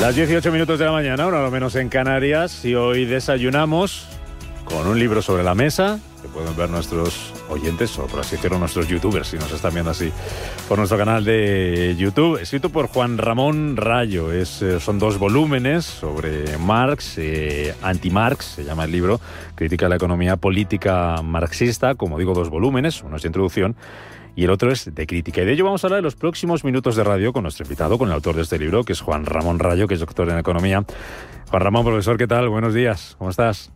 Las 0.00 0.14
18 0.14 0.52
minutos 0.52 0.78
de 0.78 0.84
la 0.84 0.92
mañana, 0.92 1.26
una 1.26 1.40
lo 1.40 1.50
menos 1.50 1.74
en 1.74 1.88
Canarias, 1.88 2.64
y 2.64 2.74
hoy 2.74 3.06
desayunamos 3.06 4.06
con 4.66 4.86
un 4.86 4.98
libro 4.98 5.22
sobre 5.22 5.42
la 5.42 5.54
mesa, 5.54 5.98
que 6.20 6.28
pueden 6.28 6.54
ver 6.54 6.68
nuestros 6.68 7.32
oyentes, 7.48 7.98
o 7.98 8.06
por 8.06 8.20
así 8.20 8.36
decirlo, 8.36 8.58
nuestros 8.58 8.88
youtubers, 8.88 9.28
si 9.28 9.36
nos 9.38 9.50
están 9.50 9.72
viendo 9.72 9.90
así, 9.90 10.12
por 10.68 10.76
nuestro 10.76 10.98
canal 10.98 11.24
de 11.24 11.96
YouTube, 11.98 12.38
escrito 12.40 12.68
por 12.68 12.88
Juan 12.88 13.16
Ramón 13.16 13.76
Rayo. 13.76 14.32
Es, 14.32 14.60
eh, 14.60 14.80
son 14.80 14.98
dos 14.98 15.18
volúmenes 15.18 15.86
sobre 15.86 16.58
Marx, 16.58 17.14
eh, 17.16 17.74
anti-Marx, 17.82 18.44
se 18.44 18.64
llama 18.64 18.84
el 18.84 18.92
libro, 18.92 19.18
critica 19.54 19.88
la 19.88 19.96
economía 19.96 20.36
política 20.36 21.22
marxista, 21.22 21.94
como 21.94 22.18
digo, 22.18 22.34
dos 22.34 22.50
volúmenes, 22.50 23.02
uno 23.02 23.16
es 23.16 23.22
de 23.22 23.28
introducción 23.28 23.74
y 24.36 24.44
el 24.44 24.50
otro 24.50 24.70
es 24.70 24.94
de 24.94 25.06
crítica. 25.06 25.40
Y 25.40 25.46
de 25.46 25.52
ello 25.52 25.64
vamos 25.64 25.82
a 25.82 25.86
hablar 25.86 25.98
en 25.98 26.04
los 26.04 26.14
próximos 26.14 26.62
minutos 26.62 26.94
de 26.94 27.02
radio 27.02 27.32
con 27.32 27.42
nuestro 27.42 27.64
invitado, 27.64 27.96
con 27.96 28.08
el 28.08 28.14
autor 28.14 28.36
de 28.36 28.42
este 28.42 28.58
libro, 28.58 28.84
que 28.84 28.92
es 28.92 29.00
Juan 29.00 29.24
Ramón 29.24 29.58
Rayo, 29.58 29.88
que 29.88 29.94
es 29.94 30.00
doctor 30.00 30.28
en 30.28 30.38
economía. 30.38 30.84
Juan 31.48 31.62
Ramón, 31.62 31.86
profesor, 31.86 32.18
¿qué 32.18 32.26
tal? 32.26 32.50
Buenos 32.50 32.74
días, 32.74 33.16
¿cómo 33.18 33.30
estás? 33.30 33.72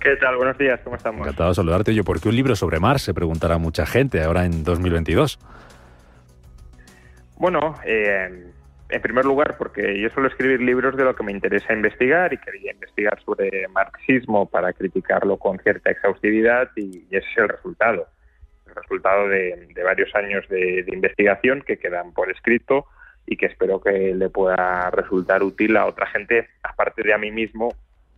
¿Qué 0.00 0.14
tal? 0.16 0.36
Buenos 0.36 0.56
días, 0.56 0.80
¿cómo 0.84 0.94
estamos? 0.94 1.22
Encantado 1.22 1.48
de 1.48 1.54
saludarte. 1.56 1.92
Yo, 1.92 2.04
¿por 2.04 2.20
qué 2.20 2.28
un 2.28 2.36
libro 2.36 2.54
sobre 2.54 2.78
Marx? 2.78 3.02
Se 3.02 3.14
preguntará 3.14 3.58
mucha 3.58 3.84
gente 3.84 4.22
ahora 4.22 4.44
en 4.44 4.62
2022. 4.62 5.40
Bueno, 7.38 7.74
eh, 7.84 8.52
en 8.88 9.02
primer 9.02 9.24
lugar, 9.24 9.56
porque 9.58 10.00
yo 10.00 10.08
suelo 10.10 10.28
escribir 10.28 10.60
libros 10.60 10.96
de 10.96 11.02
lo 11.02 11.16
que 11.16 11.24
me 11.24 11.32
interesa 11.32 11.72
investigar 11.72 12.32
y 12.32 12.38
quería 12.38 12.70
investigar 12.70 13.20
sobre 13.24 13.66
marxismo 13.68 14.46
para 14.48 14.72
criticarlo 14.72 15.36
con 15.36 15.58
cierta 15.58 15.90
exhaustividad 15.90 16.70
y 16.76 17.04
ese 17.10 17.26
es 17.28 17.38
el 17.38 17.48
resultado 17.48 18.06
resultado 18.76 19.28
de, 19.28 19.68
varios 19.84 20.14
años 20.14 20.48
de, 20.48 20.84
investigación 20.86 21.62
que 21.62 21.78
quedan 21.78 22.12
por 22.12 22.30
escrito 22.30 22.86
y 23.26 23.36
que 23.36 23.46
espero 23.46 23.80
que 23.80 24.14
le 24.14 24.30
pueda 24.30 24.90
resultar 24.90 25.42
útil 25.42 25.76
a 25.76 25.86
otra 25.86 26.06
gente, 26.06 26.48
aparte 26.62 27.02
de 27.02 27.12
a 27.12 27.18
mí 27.18 27.30
mismo, 27.30 27.74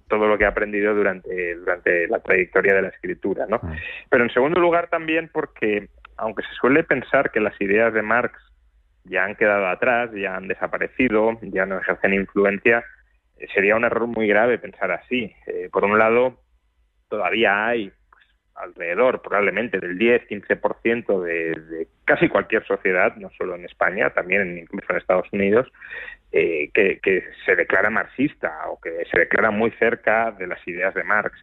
todo 0.09 0.27
lo 0.27 0.37
que 0.37 0.45
he 0.45 0.47
aprendido 0.47 0.95
durante, 0.95 1.55
durante 1.57 2.09
la 2.09 2.21
trayectoria 2.21 2.75
de 2.75 2.83
la 2.83 2.89
escritura. 2.89 3.47
¿no? 3.49 3.61
Ah. 3.63 3.75
Pero 4.11 4.25
en 4.25 4.31
segundo 4.31 4.61
lugar 4.61 4.89
también 4.89 5.31
porque, 5.33 5.89
aunque 6.17 6.43
se 6.43 6.55
suele 6.55 6.85
pensar 6.85 7.31
que 7.31 7.41
las 7.41 7.59
ideas 7.61 7.93
de 7.95 8.03
Marx 8.03 8.39
ya 9.05 9.25
han 9.25 9.37
quedado 9.37 9.67
atrás, 9.69 10.11
ya 10.15 10.37
han 10.37 10.49
desaparecido, 10.49 11.39
ya 11.43 11.67
no 11.67 11.79
ejercen 11.79 12.15
influencia, 12.15 12.85
eh, 13.39 13.47
sería 13.55 13.77
un 13.77 13.85
error 13.85 14.07
muy 14.07 14.27
grave 14.27 14.59
pensar 14.59 14.91
así. 14.91 15.33
Eh, 15.47 15.69
por 15.73 15.85
un 15.85 15.99
lado, 15.99 16.39
todavía 17.09 17.67
hay 17.67 17.93
alrededor 18.61 19.23
probablemente 19.23 19.79
del 19.79 19.99
10-15% 19.99 21.23
de, 21.23 21.55
de 21.55 21.89
casi 22.05 22.29
cualquier 22.29 22.67
sociedad, 22.67 23.15
no 23.17 23.31
solo 23.37 23.55
en 23.55 23.65
España, 23.65 24.11
también 24.11 24.59
incluso 24.59 24.87
en 24.91 24.99
Estados 24.99 25.27
Unidos, 25.33 25.71
eh, 26.31 26.71
que, 26.75 27.25
se 27.47 27.57
declara 27.57 27.89
marxista 27.89 28.69
o 28.69 28.79
que 28.79 29.05
se 29.11 29.19
declara 29.19 29.51
muy 29.51 29.71
cerca 29.73 30.31
de 30.33 30.47
las 30.47 30.67
ideas 30.69 30.95
de 30.95 31.03
Marx. 31.03 31.41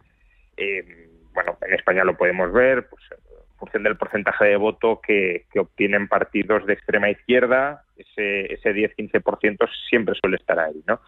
Eh, 0.56 1.08
bueno, 1.32 1.58
en 1.66 1.74
España 1.74 2.04
lo 2.04 2.16
podemos 2.16 2.52
ver, 2.52 2.86
pues, 2.88 3.02
en 3.10 3.58
función 3.58 3.82
del 3.82 3.96
porcentaje 3.96 4.44
de 4.44 4.56
voto 4.56 5.00
que, 5.04 5.46
obtienen 5.58 6.06
partidos 6.06 6.66
de 6.66 6.74
extrema 6.74 7.10
izquierda, 7.10 7.82
ese, 7.96 8.52
ese 8.52 8.72
10-15% 8.72 9.68
siempre 9.88 10.14
suele 10.20 10.36
estar 10.36 10.58
ahí, 10.60 10.80
¿no? 10.86 11.00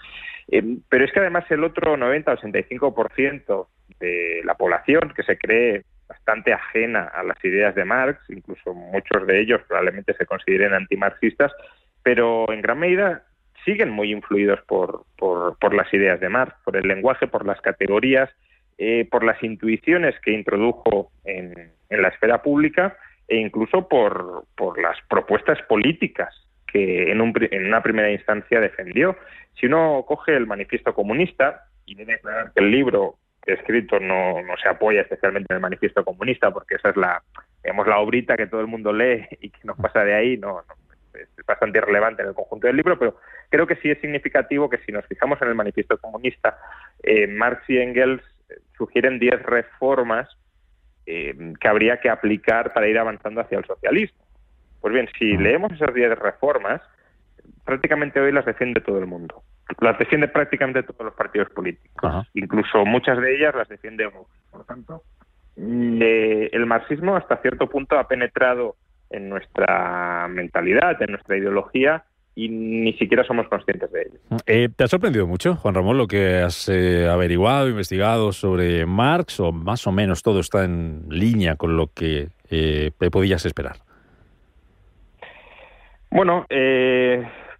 Eh, 0.50 0.78
pero 0.88 1.04
es 1.04 1.12
que 1.12 1.20
además 1.20 1.44
el 1.50 1.62
otro 1.62 1.96
90-85% 1.96 3.68
de 4.00 4.40
la 4.44 4.54
población 4.54 5.12
que 5.14 5.22
se 5.22 5.38
cree 5.38 5.84
bastante 6.08 6.52
ajena 6.52 7.04
a 7.04 7.22
las 7.22 7.42
ideas 7.44 7.74
de 7.74 7.84
Marx, 7.84 8.18
incluso 8.30 8.72
muchos 8.74 9.26
de 9.26 9.40
ellos 9.40 9.60
probablemente 9.68 10.14
se 10.14 10.26
consideren 10.26 10.72
antimarxistas, 10.72 11.52
pero 12.02 12.50
en 12.50 12.62
gran 12.62 12.78
medida 12.78 13.24
siguen 13.64 13.90
muy 13.90 14.12
influidos 14.12 14.60
por, 14.62 15.04
por, 15.16 15.74
las 15.74 15.92
ideas 15.92 16.20
de 16.20 16.28
Marx, 16.28 16.54
por 16.64 16.76
el 16.76 16.88
lenguaje, 16.88 17.26
por 17.26 17.44
las 17.44 17.60
categorías, 17.60 18.30
eh, 18.78 19.06
por 19.10 19.24
las 19.24 19.42
intuiciones 19.42 20.18
que 20.20 20.32
introdujo 20.32 21.10
en, 21.24 21.72
la 21.90 22.08
esfera 22.08 22.42
pública 22.42 22.96
e 23.26 23.36
incluso 23.36 23.88
por, 23.88 24.44
por 24.56 24.80
las 24.80 24.96
propuestas 25.08 25.60
políticas 25.62 26.34
que 26.66 27.10
en, 27.10 27.20
un, 27.20 27.32
en, 27.50 27.66
una 27.66 27.82
primera 27.82 28.10
instancia 28.10 28.60
defendió. 28.60 29.16
Si 29.58 29.66
uno 29.66 30.04
coge 30.06 30.36
el 30.36 30.46
manifiesto 30.46 30.94
comunista, 30.94 31.64
y 31.88 31.94
debe 31.94 32.14
aclarar 32.14 32.52
que 32.52 32.60
el 32.60 32.70
libro 32.70 33.16
escrito 33.52 33.98
no, 33.98 34.42
no 34.42 34.56
se 34.56 34.68
apoya 34.68 35.02
especialmente 35.02 35.46
en 35.50 35.56
el 35.56 35.62
manifiesto 35.62 36.04
comunista, 36.04 36.50
porque 36.50 36.76
esa 36.76 36.90
es 36.90 36.96
la, 36.96 37.22
digamos, 37.62 37.86
la 37.86 37.98
obrita 37.98 38.36
que 38.36 38.46
todo 38.46 38.60
el 38.60 38.66
mundo 38.66 38.92
lee 38.92 39.26
y 39.40 39.50
que 39.50 39.60
no 39.64 39.74
pasa 39.76 40.04
de 40.04 40.14
ahí, 40.14 40.36
no, 40.36 40.62
es 41.14 41.28
bastante 41.46 41.78
irrelevante 41.78 42.22
en 42.22 42.28
el 42.28 42.34
conjunto 42.34 42.66
del 42.66 42.76
libro, 42.76 42.98
pero 42.98 43.16
creo 43.48 43.66
que 43.66 43.76
sí 43.76 43.90
es 43.90 44.00
significativo 44.00 44.68
que 44.68 44.78
si 44.78 44.92
nos 44.92 45.06
fijamos 45.06 45.40
en 45.42 45.48
el 45.48 45.54
manifiesto 45.54 45.98
comunista, 45.98 46.58
eh, 47.02 47.26
Marx 47.26 47.68
y 47.68 47.78
Engels 47.78 48.22
eh, 48.48 48.54
sugieren 48.76 49.18
10 49.18 49.42
reformas 49.42 50.28
eh, 51.06 51.34
que 51.58 51.68
habría 51.68 52.00
que 52.00 52.10
aplicar 52.10 52.72
para 52.72 52.86
ir 52.86 52.98
avanzando 52.98 53.40
hacia 53.40 53.58
el 53.58 53.64
socialismo. 53.64 54.24
Pues 54.80 54.94
bien, 54.94 55.08
si 55.18 55.36
leemos 55.36 55.72
esas 55.72 55.92
10 55.92 56.18
reformas, 56.18 56.80
prácticamente 57.64 58.20
hoy 58.20 58.30
las 58.30 58.44
defiende 58.44 58.80
todo 58.80 58.98
el 58.98 59.06
mundo 59.06 59.42
las 59.80 59.98
defiende 59.98 60.28
prácticamente 60.28 60.82
todos 60.82 61.06
los 61.06 61.14
partidos 61.14 61.50
políticos. 61.50 62.26
Incluso 62.34 62.84
muchas 62.84 63.20
de 63.20 63.36
ellas 63.36 63.54
las 63.54 63.68
defiende 63.68 64.06
Vox. 64.06 64.30
Por 64.50 64.60
lo 64.60 64.64
tanto, 64.64 65.02
eh, 65.56 66.50
el 66.52 66.66
marxismo 66.66 67.16
hasta 67.16 67.36
cierto 67.38 67.68
punto 67.68 67.98
ha 67.98 68.06
penetrado 68.06 68.76
en 69.10 69.28
nuestra 69.28 70.26
mentalidad, 70.28 71.00
en 71.02 71.12
nuestra 71.12 71.36
ideología 71.36 72.04
y 72.34 72.48
ni 72.48 72.92
siquiera 72.94 73.24
somos 73.24 73.48
conscientes 73.48 73.90
de 73.90 74.02
ello. 74.02 74.18
Eh, 74.46 74.68
¿Te 74.74 74.84
ha 74.84 74.88
sorprendido 74.88 75.26
mucho, 75.26 75.56
Juan 75.56 75.74
Ramón, 75.74 75.98
lo 75.98 76.06
que 76.06 76.36
has 76.36 76.68
eh, 76.68 77.08
averiguado, 77.08 77.68
investigado 77.68 78.32
sobre 78.32 78.86
Marx 78.86 79.40
o 79.40 79.50
más 79.50 79.86
o 79.86 79.92
menos 79.92 80.22
todo 80.22 80.38
está 80.38 80.64
en 80.64 81.06
línea 81.08 81.56
con 81.56 81.76
lo 81.76 81.88
que 81.88 82.28
podías 83.10 83.44
esperar? 83.44 83.76
Bueno, 86.10 86.46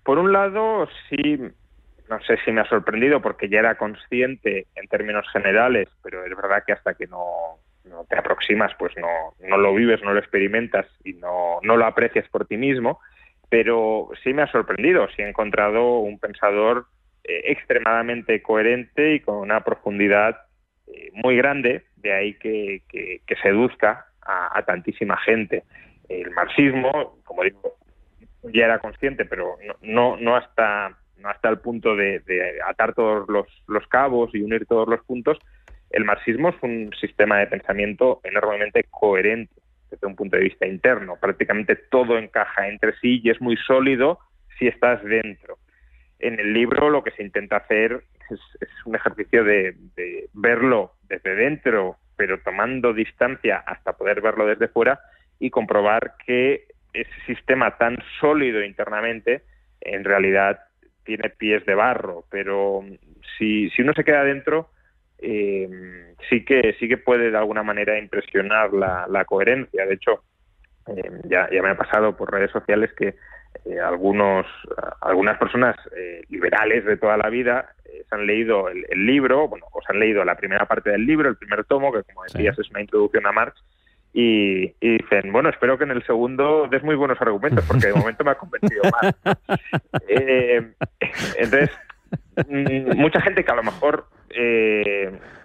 por 0.05 0.19
un 0.19 0.33
lado, 0.33 0.89
sí 1.11 1.39
no 2.09 2.21
sé 2.23 2.39
si 2.45 2.53
me 2.53 2.61
ha 2.61 2.69
sorprendido 2.69 3.21
porque 3.21 3.49
ya 3.49 3.59
era 3.61 3.77
consciente 3.77 4.67
en 4.75 4.89
términos 4.89 5.27
generales, 5.33 5.89
pero 6.03 6.25
es 6.25 6.35
verdad 6.35 6.63
que 6.67 6.73
hasta 6.73 6.95
que 6.95 7.07
no, 7.07 7.59
te 8.09 8.19
aproximas, 8.19 8.73
pues 8.79 8.93
no, 8.97 9.35
no 9.47 9.57
lo 9.59 9.75
vives, 9.75 10.03
no 10.03 10.13
lo 10.13 10.19
experimentas 10.19 10.87
y 11.05 11.15
no, 11.15 11.59
no 11.63 11.77
lo 11.77 11.87
aprecias 11.87 12.29
por 12.29 12.47
ti 12.47 12.57
mismo. 12.57 13.01
Pero 13.51 14.11
sí 14.23 14.35
me 14.35 14.43
ha 14.43 14.53
sorprendido, 14.53 15.09
sí 15.17 15.23
he 15.23 15.29
encontrado 15.29 15.99
un 16.01 16.19
pensador 16.19 16.87
eh, 17.25 17.43
extremadamente 17.47 18.43
coherente 18.43 19.15
y 19.15 19.21
con 19.21 19.37
una 19.37 19.65
profundidad 19.65 20.37
eh, 20.87 21.11
muy 21.13 21.37
grande, 21.37 21.85
de 21.97 22.13
ahí 22.13 22.35
que, 22.35 22.83
que, 22.89 23.37
seduzca 23.43 24.07
a, 24.23 24.63
tantísima 24.63 25.17
gente. 25.19 25.65
El 26.09 26.31
marxismo, 26.33 27.19
como 27.25 27.43
digo, 27.43 27.77
ya 28.45 28.67
era 28.67 28.79
consciente, 28.79 29.25
pero 29.25 29.57
no, 29.67 29.75
no, 29.81 30.16
no 30.19 30.37
hasta 30.37 30.97
no 31.18 31.28
hasta 31.28 31.48
el 31.48 31.59
punto 31.59 31.97
de, 31.97 32.22
atar 32.66 32.94
todos 32.94 33.28
los, 33.28 33.88
cabos 33.88 34.34
y 34.34 34.41
unir 34.41 34.66
todos 34.66 34.88
los 34.88 35.04
puntos, 35.04 35.38
el 35.91 36.04
marxismo 36.04 36.50
es 36.50 36.56
un 36.62 36.91
sistema 37.00 37.38
de 37.38 37.47
pensamiento 37.47 38.20
enormemente 38.24 38.84
coherente 38.91 39.54
desde 39.91 40.06
un 40.06 40.16
punto 40.16 40.36
de 40.36 40.44
vista 40.44 40.66
interno. 40.66 41.16
Prácticamente 41.20 41.76
todo 41.76 42.18
encaja 42.18 42.68
entre 42.68 42.92
sí 42.98 43.20
y 43.22 43.30
es 43.30 43.41
muy 43.41 43.56
sólido 43.56 44.18
si 44.59 44.66
estás 44.66 45.03
dentro. 45.03 45.59
En 46.18 46.38
el 46.38 46.53
libro 46.53 46.91
lo 46.91 47.03
que 47.03 47.12
se 47.12 47.22
intenta 47.22 47.56
hacer 47.56 48.03
es, 48.30 48.41
un 48.84 48.97
ejercicio 48.97 49.44
de, 49.44 49.74
verlo 50.34 50.92
desde 51.09 51.34
dentro, 51.34 51.97
pero 52.16 52.41
tomando 52.41 52.92
distancia 52.92 53.59
hasta 53.66 53.94
poder 53.94 54.20
verlo 54.20 54.47
desde 54.47 54.68
fuera 54.68 55.00
y 55.38 55.50
comprobar 55.50 56.15
que 56.26 56.66
ese 56.92 57.20
sistema 57.26 57.76
tan 57.76 57.97
sólido 58.20 58.62
internamente 58.62 59.42
en 59.80 60.04
realidad 60.04 60.60
tiene 61.09 61.31
pies 61.31 61.65
de 61.65 61.75
barro, 61.75 62.25
pero 62.31 62.84
si, 63.39 63.71
si 63.71 63.83
uno 63.83 63.95
se 63.95 64.05
queda 64.05 64.22
dentro, 64.25 64.69
eh, 65.19 66.15
sí 66.28 66.45
que 66.45 66.77
sí 66.78 66.87
que 66.87 66.99
puede 66.99 67.31
de 67.31 67.39
alguna 67.39 67.63
manera 67.63 67.99
impresionar 67.99 68.72
la, 68.72 69.25
coherencia. 69.25 69.87
De 69.87 69.95
hecho, 69.95 70.22
eh, 70.87 71.10
ya, 71.25 71.49
ya 71.51 71.63
me 71.63 71.71
ha 71.71 71.77
pasado 71.77 72.15
por 72.16 72.31
redes 72.31 72.51
sociales 72.51 72.93
que 72.93 73.16
eh, 73.65 73.81
algunos, 73.81 74.47
algunas 75.01 75.39
personas 75.39 75.77
eh, 75.97 76.22
liberales 76.28 76.84
de 76.84 76.97
toda 76.97 77.16
la 77.16 77.28
vida 77.28 77.72
eh, 77.84 78.04
se 78.09 78.15
han 78.15 78.27
leído 78.27 78.69
el, 78.69 79.07
libro, 79.07 79.49
bueno, 79.49 79.66
o 79.72 79.81
se 79.83 79.93
han 79.93 80.01
leído 80.01 80.25
la 80.25 80.37
primera 80.37 80.66
parte 80.66 80.91
del 80.91 81.04
libro, 81.04 81.28
el 81.28 81.37
primer 81.37 81.65
tomo, 81.65 81.93
que 81.93 82.03
como 82.04 82.25
decías 82.25 82.59
es 82.59 82.71
una 82.71 82.81
introducción 82.81 83.27
a 83.27 83.33
Marx, 83.33 83.63
y, 84.13 84.72
dicen, 84.81 85.33
bueno, 85.33 85.49
espero 85.49 85.78
que 85.78 85.84
en 85.84 85.91
el 85.91 86.05
segundo 86.05 86.66
des 86.69 86.83
muy 86.83 86.97
buenos 86.97 87.21
argumentos, 87.21 87.65
porque 87.66 87.89
de 87.89 87.95
momento 87.95 88.25
me 88.25 88.31
ha 88.31 88.34
convencido 88.37 88.83
más. 88.84 89.15
entonces, 91.39 91.71
mm, 92.49 92.97
mucha 92.97 93.21
gente 93.21 93.45
que 93.45 93.53
a 93.53 93.57
lo 93.57 93.63
mejor 93.63 94.07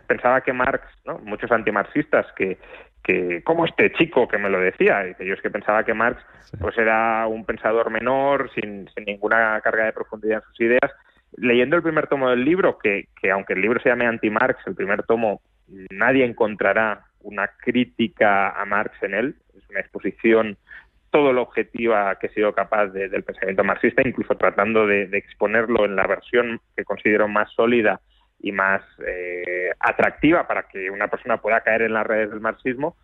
pensaba 0.08 0.42
que 0.42 0.54
Marx, 0.54 0.86
¿no? 1.06 1.20
muchos 1.20 1.52
antimarxistas 1.52 2.26
que, 2.36 2.58
que 3.04 3.44
como 3.44 3.66
este 3.66 3.92
chico 3.94 4.28
que 4.28 4.38
me 4.38 4.50
lo 4.50 4.60
decía, 4.60 5.04
dice, 5.04 5.26
yo 5.26 5.34
es 5.34 5.42
que 5.42 5.50
pensaba 5.50 5.84
que 5.84 5.94
Marx 5.94 6.24
pues 6.60 6.78
era 6.78 7.28
un 7.28 7.46
pensador 7.46 7.90
menor, 7.90 8.50
sin, 8.54 8.88
sin, 8.94 9.06
ninguna 9.06 9.60
carga 9.62 9.86
de 9.86 9.94
profundidad 9.94 10.38
en 10.38 10.50
sus 10.50 10.62
ideas. 10.62 10.92
Leyendo 11.36 11.76
el 11.76 11.84
primer 11.84 12.08
tomo 12.08 12.30
del 12.30 12.46
libro, 12.46 12.78
que, 12.78 13.08
que 13.20 13.32
aunque 13.32 13.54
el 13.54 13.62
libro 13.62 13.82
se 13.82 13.90
llame 13.90 14.06
anti-Marx, 14.06 14.66
el 14.68 14.76
primer 14.76 15.04
tomo 15.04 15.42
nadie 15.90 16.26
encontrará 16.26 17.06
una 17.24 17.50
crítica 17.58 18.50
a 18.50 18.66
Marx 18.66 19.02
en 19.02 19.14
él, 19.14 19.36
es 19.58 19.70
una 19.70 19.80
exposición 19.80 20.58
todo 21.10 21.32
lo 21.32 21.44
objetiva 21.44 22.18
que 22.18 22.28
he 22.28 22.34
sido 22.34 22.54
capaz 22.54 22.88
del 22.88 23.24
pensamiento 23.24 23.64
marxista, 23.64 24.02
incluso 24.04 24.36
tratando 24.36 24.88
de, 24.88 25.06
de, 25.08 25.18
exponerlo 25.20 25.86
en 25.86 25.96
la 25.96 26.08
versión 26.08 26.60
que 26.76 26.84
considero 26.84 27.28
más 27.28 27.52
sólida 27.54 28.02
y 28.40 28.52
más 28.52 28.82
eh, 29.06 29.72
atractiva 29.80 30.46
para 30.48 30.64
que 30.64 30.90
una 30.90 31.08
persona 31.08 31.38
pueda 31.38 31.62
caer 31.62 31.84
en 31.84 31.94
las 31.94 32.06
redes 32.06 32.30
del 32.30 32.42
marxismo, 32.42 32.98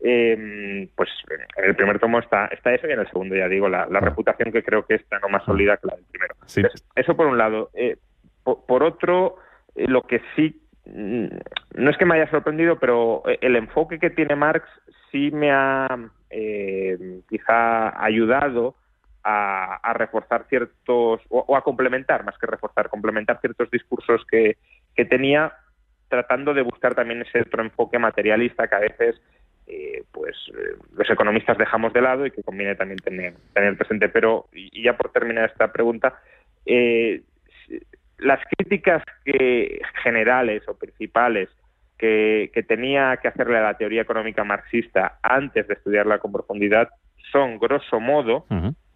eh, 0.00 0.88
pues 0.94 1.10
en 1.58 1.64
el 1.64 1.74
primer 1.74 1.98
tomo 1.98 2.20
está, 2.20 2.46
está 2.46 2.72
eso 2.72 2.86
y 2.86 2.92
en 2.92 3.00
el 3.00 3.08
segundo, 3.08 3.34
ya 3.34 3.48
digo, 3.48 3.68
la, 3.68 3.82
ah. 3.82 4.00
reputación 4.00 4.52
que 4.52 4.62
creo 4.62 4.86
que 4.86 4.94
está 4.94 5.18
no 5.18 5.28
más 5.28 5.44
sólida 5.44 5.76
que 5.78 5.88
la 5.88 5.96
del 5.96 6.04
primero. 6.04 6.34
eso 6.94 7.16
por 7.16 7.26
un 7.26 7.38
lado. 7.38 7.70
Eh, 7.74 7.96
por, 8.44 8.82
otro, 8.82 9.36
lo 9.74 10.02
que 10.02 10.20
sí, 10.36 10.60
no 10.86 11.90
es 11.90 11.96
que 11.96 12.04
me 12.04 12.16
haya 12.16 12.30
sorprendido, 12.30 12.78
pero 12.78 13.22
el 13.40 13.56
enfoque 13.56 13.98
que 13.98 14.10
tiene 14.10 14.36
Marx 14.36 14.66
sí 15.10 15.30
me 15.30 15.50
ha 15.50 15.86
quizá 17.28 18.04
ayudado 18.04 18.74
a, 19.24 19.92
reforzar 19.94 20.46
ciertos, 20.48 21.20
o, 21.30 21.56
a 21.56 21.62
complementar, 21.62 22.24
más 22.24 22.36
que 22.38 22.46
reforzar, 22.46 22.88
complementar 22.90 23.40
ciertos 23.40 23.70
discursos 23.70 24.24
que, 24.30 24.58
que 24.94 25.04
tenía 25.04 25.52
tratando 26.08 26.52
de 26.52 26.62
buscar 26.62 26.94
también 26.94 27.22
ese 27.22 27.40
otro 27.40 27.62
enfoque 27.62 27.98
materialista 27.98 28.68
que 28.68 28.74
a 28.74 28.80
veces 28.80 29.20
eh, 29.66 30.04
pues 30.12 30.36
eh, 30.48 30.76
los 30.94 31.08
economistas 31.08 31.56
dejamos 31.56 31.92
de 31.94 32.02
lado 32.02 32.26
y 32.26 32.30
que 32.30 32.42
conviene 32.42 32.74
también 32.74 32.98
tener, 32.98 33.34
tener 33.54 33.76
presente. 33.76 34.08
Pero, 34.10 34.46
y, 34.52 34.82
ya 34.82 34.96
por 34.96 35.10
terminar 35.10 35.50
esta 35.50 35.72
pregunta, 35.72 36.20
eh, 36.66 37.22
las 38.18 38.40
críticas 38.56 39.02
que, 39.24 39.80
generales 40.02 40.62
o 40.68 40.78
principales 40.78 41.48
que, 41.98 42.50
tenía 42.68 43.16
que 43.18 43.28
hacerle 43.28 43.58
a 43.58 43.62
la 43.62 43.78
teoría 43.78 44.02
económica 44.02 44.44
marxista 44.44 45.18
antes 45.22 45.66
de 45.66 45.74
estudiarla 45.74 46.18
con 46.18 46.32
profundidad 46.32 46.88
son, 47.32 47.58
grosso 47.58 47.98
modo, 48.00 48.46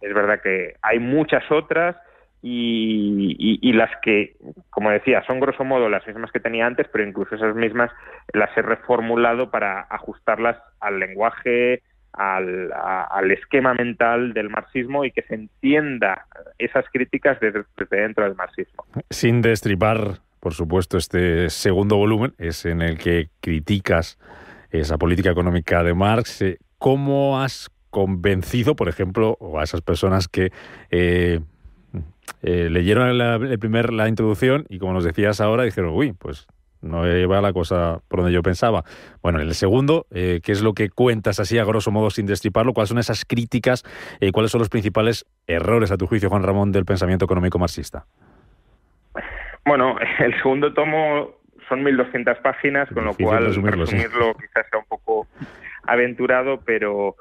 es 0.01 0.13
verdad 0.13 0.41
que 0.41 0.75
hay 0.81 0.99
muchas 0.99 1.43
otras, 1.51 1.95
y, 2.41 3.73
las 3.73 3.89
que, 4.01 4.35
como 4.69 4.89
decía, 4.91 5.23
son 5.27 5.39
grosso 5.39 5.65
modo 5.65 5.89
las 5.89 6.05
mismas 6.07 6.31
que 6.31 6.39
tenía 6.39 6.65
antes, 6.65 6.87
pero 6.91 7.05
incluso 7.05 7.35
esas 7.35 7.55
mismas 7.55 7.91
las 8.33 8.55
he 8.57 8.61
reformulado 8.61 9.51
para 9.51 9.81
ajustarlas 9.81 10.57
al 10.79 10.99
lenguaje, 10.99 11.81
al, 12.13 13.31
esquema 13.31 13.73
mental 13.73 14.33
del 14.33 14.49
marxismo 14.49 15.05
y 15.05 15.11
que 15.11 15.21
se 15.23 15.35
entienda 15.35 16.25
esas 16.57 16.85
críticas 16.91 17.39
desde, 17.39 17.63
dentro 17.89 18.23
del 18.23 18.35
marxismo. 18.35 18.85
Sin 19.09 19.41
destripar, 19.41 20.19
por 20.39 20.53
supuesto, 20.53 20.97
este 20.97 21.49
segundo 21.49 21.97
volumen 21.97 22.33
es 22.37 22.65
en 22.65 22.81
el 22.81 22.97
que 22.97 23.29
criticas 23.41 24.17
esa 24.71 24.97
política 24.97 25.31
económica 25.31 25.83
de 25.83 25.93
Marx. 25.93 26.41
Eh, 26.41 26.59
¿Cómo 26.77 27.41
has 27.41 27.71
convencido, 27.89 28.75
por 28.75 28.87
ejemplo, 28.87 29.37
a 29.57 29.63
esas 29.63 29.81
personas 29.81 30.27
que 30.27 30.51
eh, 30.91 31.39
eh, 32.43 32.69
leyeron 32.69 33.17
la, 33.17 33.35
el 33.35 33.59
primer, 33.59 33.91
la 33.91 34.07
introducción 34.07 34.65
y 34.69 34.79
como 34.79 34.93
nos 34.93 35.03
decías 35.03 35.41
ahora, 35.41 35.63
dijeron, 35.63 35.91
uy, 35.93 36.13
pues 36.13 36.47
no 36.81 37.07
iba 37.07 37.41
la 37.41 37.53
cosa 37.53 37.99
por 38.07 38.19
donde 38.19 38.33
yo 38.33 38.41
pensaba. 38.41 38.83
Bueno, 39.21 39.39
en 39.39 39.47
el 39.47 39.53
segundo, 39.53 40.05
eh, 40.11 40.39
¿qué 40.43 40.51
es 40.51 40.61
lo 40.61 40.73
que 40.73 40.89
cuentas 40.89 41.39
así 41.39 41.57
a 41.57 41.65
grosso 41.65 41.91
modo 41.91 42.09
sin 42.09 42.25
destriparlo? 42.25 42.73
¿Cuáles 42.73 42.89
son 42.89 42.99
esas 42.99 43.25
críticas 43.25 43.83
y 44.19 44.27
eh, 44.27 44.31
cuáles 44.31 44.51
son 44.51 44.59
los 44.59 44.69
principales 44.69 45.25
errores, 45.47 45.91
a 45.91 45.97
tu 45.97 46.07
juicio, 46.07 46.29
Juan 46.29 46.43
Ramón, 46.43 46.71
del 46.71 46.85
pensamiento 46.85 47.25
económico 47.25 47.59
marxista? 47.59 48.05
Bueno, 49.65 49.97
el 50.19 50.35
segundo 50.41 50.73
tomo 50.73 51.39
son 51.67 51.83
1.200 51.83 52.41
páginas, 52.41 52.89
con 52.93 53.05
lo 53.05 53.13
cual 53.13 53.45
resumirlo, 53.45 53.85
quizás 53.85 54.65
sea 54.69 54.79
un 54.79 54.85
poco 54.87 55.27
aventurado, 55.83 56.59
pero 56.65 57.15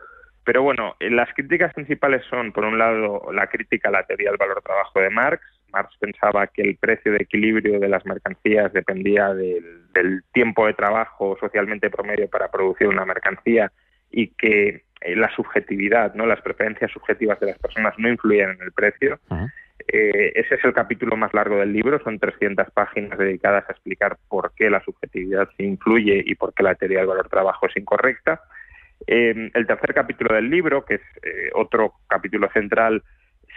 pero 0.44 0.62
bueno, 0.62 0.96
eh, 0.98 1.10
las 1.10 1.28
críticas 1.34 1.74
principales 1.74 2.24
son, 2.30 2.52
por 2.52 2.64
un 2.64 2.78
lado, 2.78 3.30
la 3.34 3.48
crítica 3.48 3.90
a 3.90 3.92
la 3.92 4.04
teoría 4.04 4.30
del 4.30 4.38
valor-trabajo 4.38 4.98
de 4.98 5.10
Marx. 5.10 5.42
Marx 5.72 5.96
pensaba 5.98 6.46
que 6.46 6.62
el 6.62 6.76
precio 6.76 7.12
de 7.12 7.18
equilibrio 7.18 7.78
de 7.80 7.88
las 7.88 8.04
mercancías 8.06 8.72
dependía 8.72 9.34
del, 9.34 10.22
tiempo 10.32 10.66
de 10.66 10.74
trabajo 10.74 11.36
socialmente 11.40 11.90
promedio 11.90 12.28
para 12.28 12.48
producir 12.50 12.86
una 12.86 13.04
mercancía 13.04 13.72
y 14.10 14.28
que 14.28 14.84
eh, 15.00 15.16
la 15.16 15.28
subjetividad, 15.34 16.14
no 16.14 16.26
las 16.26 16.40
preferencias 16.40 16.90
subjetivas 16.92 17.40
de 17.40 17.46
las 17.46 17.58
personas 17.58 17.94
no 17.98 18.08
influían 18.08 18.50
en 18.50 18.62
el 18.62 18.72
precio. 18.72 19.18
Eh, 19.88 20.32
ese 20.34 20.54
es 20.54 20.64
el 20.64 20.72
capítulo 20.72 21.16
más 21.16 21.34
largo 21.34 21.56
del 21.56 21.72
libro, 21.72 22.00
son 22.04 22.18
300 22.18 22.70
páginas 22.70 23.18
dedicadas 23.18 23.64
a 23.68 23.72
explicar 23.72 24.18
por 24.28 24.52
qué 24.54 24.70
la 24.70 24.82
subjetividad 24.84 25.48
influye 25.58 26.22
y 26.24 26.34
por 26.34 26.54
qué 26.54 26.62
la 26.62 26.74
teoría 26.74 26.98
del 26.98 27.08
valor-trabajo 27.08 27.66
es 27.66 27.76
incorrecta. 27.76 28.40
Eh, 29.06 29.50
el 29.54 29.66
tercer 29.66 29.94
capítulo 29.94 30.34
del 30.34 30.50
libro, 30.50 30.84
que 30.84 30.94
es 30.94 31.02
otro 31.54 31.94
capítulo 32.08 32.48
central, 32.52 33.02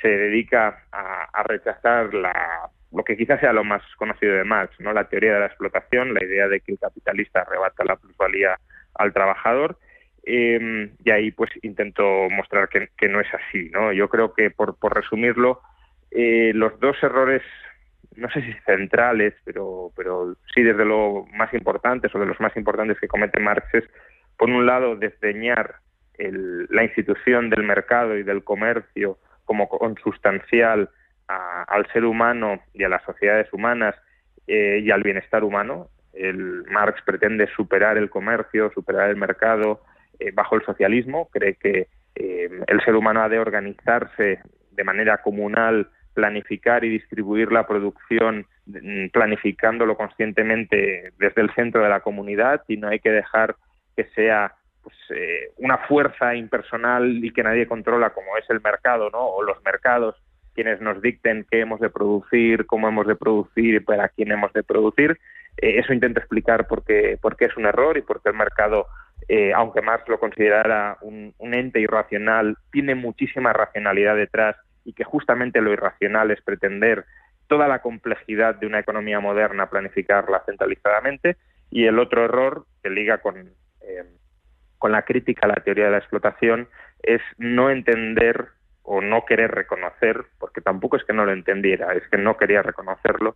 se 0.01 0.07
dedica 0.07 0.83
a, 0.91 1.43
rechazar 1.43 2.13
la, 2.13 2.69
lo 2.91 3.03
que 3.03 3.17
quizás 3.17 3.39
sea 3.39 3.53
lo 3.53 3.63
más 3.63 3.81
conocido 3.97 4.35
de 4.35 4.43
Marx, 4.43 4.79
¿no? 4.79 4.93
la 4.93 5.09
teoría 5.09 5.33
de 5.33 5.39
la 5.41 5.45
explotación, 5.47 6.13
la 6.13 6.23
idea 6.23 6.47
de 6.47 6.61
que 6.61 6.73
el 6.73 6.79
capitalista 6.79 7.41
arrebata 7.41 7.83
la 7.83 7.95
plusvalía 7.95 8.57
al 8.95 9.13
trabajador. 9.13 9.77
Eh, 10.23 10.91
y 11.03 11.09
ahí 11.09 11.31
pues 11.31 11.49
intento 11.63 12.03
mostrar 12.29 12.69
que, 12.69 13.09
no 13.09 13.19
es 13.19 13.27
así. 13.33 13.69
¿no? 13.71 13.91
Yo 13.91 14.07
creo 14.07 14.33
que, 14.33 14.51
por, 14.51 14.75
resumirlo, 14.93 15.61
los 16.11 16.79
dos 16.79 16.97
errores 17.01 17.41
no 18.17 18.29
sé 18.29 18.41
si 18.41 18.53
centrales, 18.65 19.33
pero, 19.45 19.91
pero 19.95 20.35
sí 20.53 20.61
desde 20.61 20.83
lo 20.83 21.25
más 21.33 21.53
importantes 21.53 22.13
o 22.13 22.19
de 22.19 22.25
los 22.25 22.39
más 22.41 22.55
importantes 22.57 22.99
que 22.99 23.07
comete 23.07 23.39
Marx 23.39 23.73
es 23.73 23.85
por 24.41 24.49
un 24.49 24.65
lado, 24.65 24.95
desdeñar 24.95 25.75
la 26.17 26.83
institución 26.83 27.51
del 27.51 27.61
mercado 27.61 28.17
y 28.17 28.23
del 28.23 28.43
comercio 28.43 29.19
como 29.51 29.67
consustancial 29.67 30.89
al 31.27 31.85
ser 31.91 32.05
humano 32.05 32.61
y 32.73 32.85
a 32.85 32.89
las 32.89 33.03
sociedades 33.03 33.51
humanas 33.51 33.95
eh, 34.47 34.79
y 34.81 34.91
al 34.91 35.03
bienestar 35.03 35.43
humano. 35.43 35.89
El 36.13 36.63
Marx 36.71 37.01
pretende 37.05 37.47
superar 37.53 37.97
el 37.97 38.09
comercio, 38.09 38.71
superar 38.73 39.09
el 39.09 39.17
mercado 39.17 39.81
eh, 40.19 40.31
bajo 40.33 40.55
el 40.55 40.63
socialismo. 40.63 41.27
Cree 41.33 41.55
que 41.55 41.89
eh, 42.15 42.49
el 42.65 42.81
ser 42.85 42.95
humano 42.95 43.23
ha 43.23 43.27
de 43.27 43.39
organizarse 43.39 44.39
de 44.71 44.83
manera 44.85 45.17
comunal, 45.17 45.89
planificar 46.13 46.85
y 46.85 46.89
distribuir 46.89 47.51
la 47.51 47.67
producción 47.67 48.45
mm, 48.67 49.07
planificándolo 49.11 49.97
conscientemente 49.97 51.11
desde 51.19 51.41
el 51.41 51.53
centro 51.55 51.83
de 51.83 51.89
la 51.89 51.99
comunidad 51.99 52.61
y 52.69 52.77
no 52.77 52.87
hay 52.87 52.99
que 53.01 53.11
dejar 53.11 53.57
que 53.97 54.05
sea 54.15 54.53
pues, 54.83 54.95
eh, 55.09 55.51
una 55.57 55.77
fuerza 55.79 56.35
impersonal 56.35 57.23
y 57.23 57.31
que 57.31 57.43
nadie 57.43 57.67
controla 57.67 58.11
como 58.11 58.37
es 58.37 58.49
el 58.49 58.61
mercado, 58.61 59.09
¿no? 59.09 59.25
O 59.25 59.43
los 59.43 59.61
mercados 59.63 60.15
quienes 60.53 60.81
nos 60.81 61.01
dicten 61.01 61.45
qué 61.49 61.61
hemos 61.61 61.79
de 61.79 61.89
producir, 61.89 62.65
cómo 62.65 62.87
hemos 62.87 63.07
de 63.07 63.15
producir 63.15 63.83
para 63.85 64.09
quién 64.09 64.31
hemos 64.31 64.51
de 64.53 64.63
producir. 64.63 65.17
Eh, 65.57 65.79
eso 65.79 65.93
intenta 65.93 66.19
explicar 66.19 66.67
por 66.67 66.83
qué, 66.83 67.17
por 67.21 67.35
es 67.39 67.55
un 67.57 67.65
error 67.65 67.97
y 67.97 68.01
por 68.01 68.21
qué 68.21 68.29
el 68.29 68.35
mercado, 68.35 68.87
eh, 69.27 69.53
aunque 69.53 69.81
Marx 69.81 70.07
lo 70.09 70.19
considerara 70.19 70.97
un, 71.01 71.33
un 71.37 71.53
ente 71.53 71.79
irracional, 71.79 72.57
tiene 72.71 72.95
muchísima 72.95 73.53
racionalidad 73.53 74.15
detrás 74.15 74.57
y 74.83 74.93
que 74.93 75.03
justamente 75.03 75.61
lo 75.61 75.71
irracional 75.71 76.31
es 76.31 76.41
pretender 76.41 77.05
toda 77.47 77.67
la 77.67 77.79
complejidad 77.79 78.55
de 78.55 78.67
una 78.67 78.79
economía 78.79 79.19
moderna 79.19 79.69
planificarla 79.69 80.43
centralizadamente 80.45 81.37
y 81.69 81.85
el 81.85 81.99
otro 81.99 82.25
error 82.25 82.65
que 82.81 82.89
liga 82.89 83.19
con, 83.19 83.51
eh, 83.81 84.05
con 84.81 84.91
la 84.91 85.03
crítica 85.03 85.45
a 85.45 85.49
la 85.49 85.63
teoría 85.63 85.85
de 85.85 85.91
la 85.91 85.99
explotación 85.99 86.67
es 87.03 87.21
no 87.37 87.69
entender 87.69 88.47
o 88.81 88.99
no 88.99 89.25
querer 89.25 89.51
reconocer, 89.51 90.25
porque 90.39 90.59
tampoco 90.59 90.97
es 90.97 91.03
que 91.03 91.13
no 91.13 91.23
lo 91.23 91.31
entendiera, 91.31 91.93
es 91.93 92.01
que 92.09 92.17
no 92.17 92.35
quería 92.35 92.63
reconocerlo, 92.63 93.35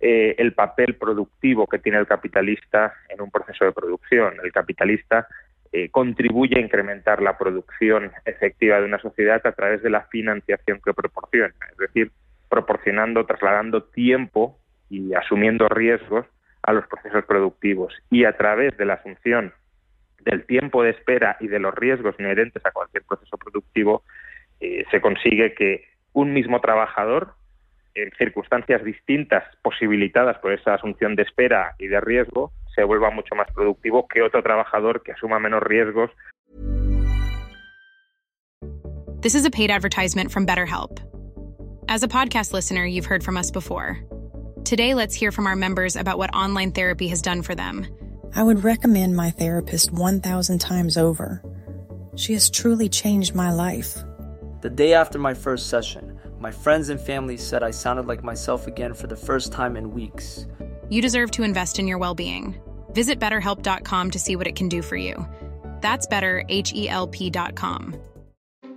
eh, 0.00 0.34
el 0.36 0.52
papel 0.52 0.96
productivo 0.96 1.66
que 1.66 1.78
tiene 1.78 1.96
el 1.96 2.06
capitalista 2.06 2.92
en 3.08 3.22
un 3.22 3.30
proceso 3.30 3.64
de 3.64 3.72
producción. 3.72 4.34
El 4.44 4.52
capitalista 4.52 5.26
eh, 5.72 5.88
contribuye 5.88 6.58
a 6.58 6.62
incrementar 6.62 7.22
la 7.22 7.38
producción 7.38 8.12
efectiva 8.26 8.78
de 8.78 8.84
una 8.84 8.98
sociedad 8.98 9.40
a 9.46 9.52
través 9.52 9.82
de 9.82 9.88
la 9.88 10.02
financiación 10.02 10.78
que 10.84 10.92
proporciona, 10.92 11.54
es 11.70 11.78
decir, 11.78 12.12
proporcionando, 12.50 13.24
trasladando 13.24 13.84
tiempo 13.84 14.58
y 14.90 15.14
asumiendo 15.14 15.70
riesgos 15.70 16.26
a 16.62 16.74
los 16.74 16.86
procesos 16.86 17.24
productivos 17.24 17.94
y 18.10 18.26
a 18.26 18.36
través 18.36 18.76
de 18.76 18.84
la 18.84 18.94
asunción 18.94 19.54
del 20.24 20.46
tiempo 20.46 20.82
de 20.82 20.90
espera 20.90 21.36
y 21.40 21.48
de 21.48 21.58
los 21.58 21.74
riesgos 21.74 22.14
inherentes 22.18 22.64
a 22.64 22.70
cualquier 22.70 23.04
proceso 23.04 23.36
productivo, 23.36 24.02
eh, 24.60 24.84
se 24.90 25.00
consigue 25.00 25.54
que 25.54 25.84
un 26.12 26.32
mismo 26.32 26.60
trabajador, 26.60 27.34
en 27.94 28.10
circunstancias 28.16 28.82
distintas 28.84 29.44
posibilitadas 29.62 30.38
por 30.38 30.52
esa 30.52 30.74
asunción 30.74 31.14
de 31.14 31.22
espera 31.22 31.74
y 31.78 31.88
de 31.88 32.00
riesgo, 32.00 32.52
se 32.74 32.84
vuelva 32.84 33.10
mucho 33.10 33.34
más 33.34 33.50
productivo 33.52 34.08
que 34.08 34.22
otro 34.22 34.42
trabajador 34.42 35.02
que 35.02 35.12
asuma 35.12 35.38
menos 35.38 35.62
riesgos. 35.62 36.10
This 39.20 39.34
is 39.34 39.44
a 39.44 39.50
paid 39.50 39.70
advertisement 39.70 40.32
from 40.32 40.46
BetterHelp. 40.46 40.98
As 41.88 42.02
a 42.02 42.08
podcast 42.08 42.52
listener, 42.52 42.84
you've 42.86 43.06
heard 43.06 43.22
from 43.22 43.36
us 43.36 43.50
before. 43.50 43.98
Today, 44.64 44.94
let's 44.94 45.14
hear 45.14 45.30
from 45.30 45.46
our 45.46 45.56
members 45.56 45.96
about 45.96 46.18
what 46.18 46.34
online 46.34 46.72
therapy 46.72 47.08
has 47.08 47.20
done 47.20 47.42
for 47.42 47.54
them. 47.54 47.86
I 48.34 48.42
would 48.42 48.64
recommend 48.64 49.14
my 49.14 49.30
therapist 49.30 49.92
1,000 49.92 50.58
times 50.58 50.96
over. 50.96 51.42
She 52.16 52.32
has 52.32 52.48
truly 52.48 52.88
changed 52.88 53.34
my 53.34 53.52
life. 53.52 53.98
The 54.62 54.70
day 54.70 54.94
after 54.94 55.18
my 55.18 55.34
first 55.34 55.68
session, 55.68 56.18
my 56.40 56.50
friends 56.50 56.88
and 56.88 57.00
family 57.00 57.36
said 57.36 57.62
I 57.62 57.70
sounded 57.70 58.06
like 58.06 58.24
myself 58.24 58.66
again 58.66 58.94
for 58.94 59.06
the 59.06 59.16
first 59.16 59.52
time 59.52 59.76
in 59.76 59.92
weeks. 59.92 60.46
You 60.88 61.02
deserve 61.02 61.30
to 61.32 61.42
invest 61.42 61.78
in 61.78 61.86
your 61.86 61.98
well 61.98 62.14
being. 62.14 62.54
Visit 62.92 63.20
betterhelp.com 63.20 64.10
to 64.10 64.18
see 64.18 64.36
what 64.36 64.46
it 64.46 64.56
can 64.56 64.68
do 64.68 64.82
for 64.82 64.96
you. 64.96 65.26
That's 65.80 66.06
better, 66.06 66.44
H 66.48 66.72
E 66.74 66.88
L 66.88 67.06
P.com. 67.06 67.94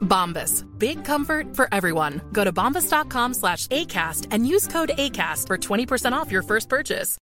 Bombas. 0.00 0.64
Big 0.78 1.04
comfort 1.04 1.56
for 1.56 1.68
everyone. 1.72 2.20
Go 2.32 2.44
to 2.44 2.52
bombas.com 2.52 3.34
slash 3.34 3.66
ACAST 3.68 4.26
and 4.30 4.46
use 4.46 4.66
code 4.66 4.90
ACAST 4.96 5.46
for 5.46 5.56
20% 5.56 6.12
off 6.12 6.32
your 6.32 6.42
first 6.42 6.68
purchase. 6.68 7.16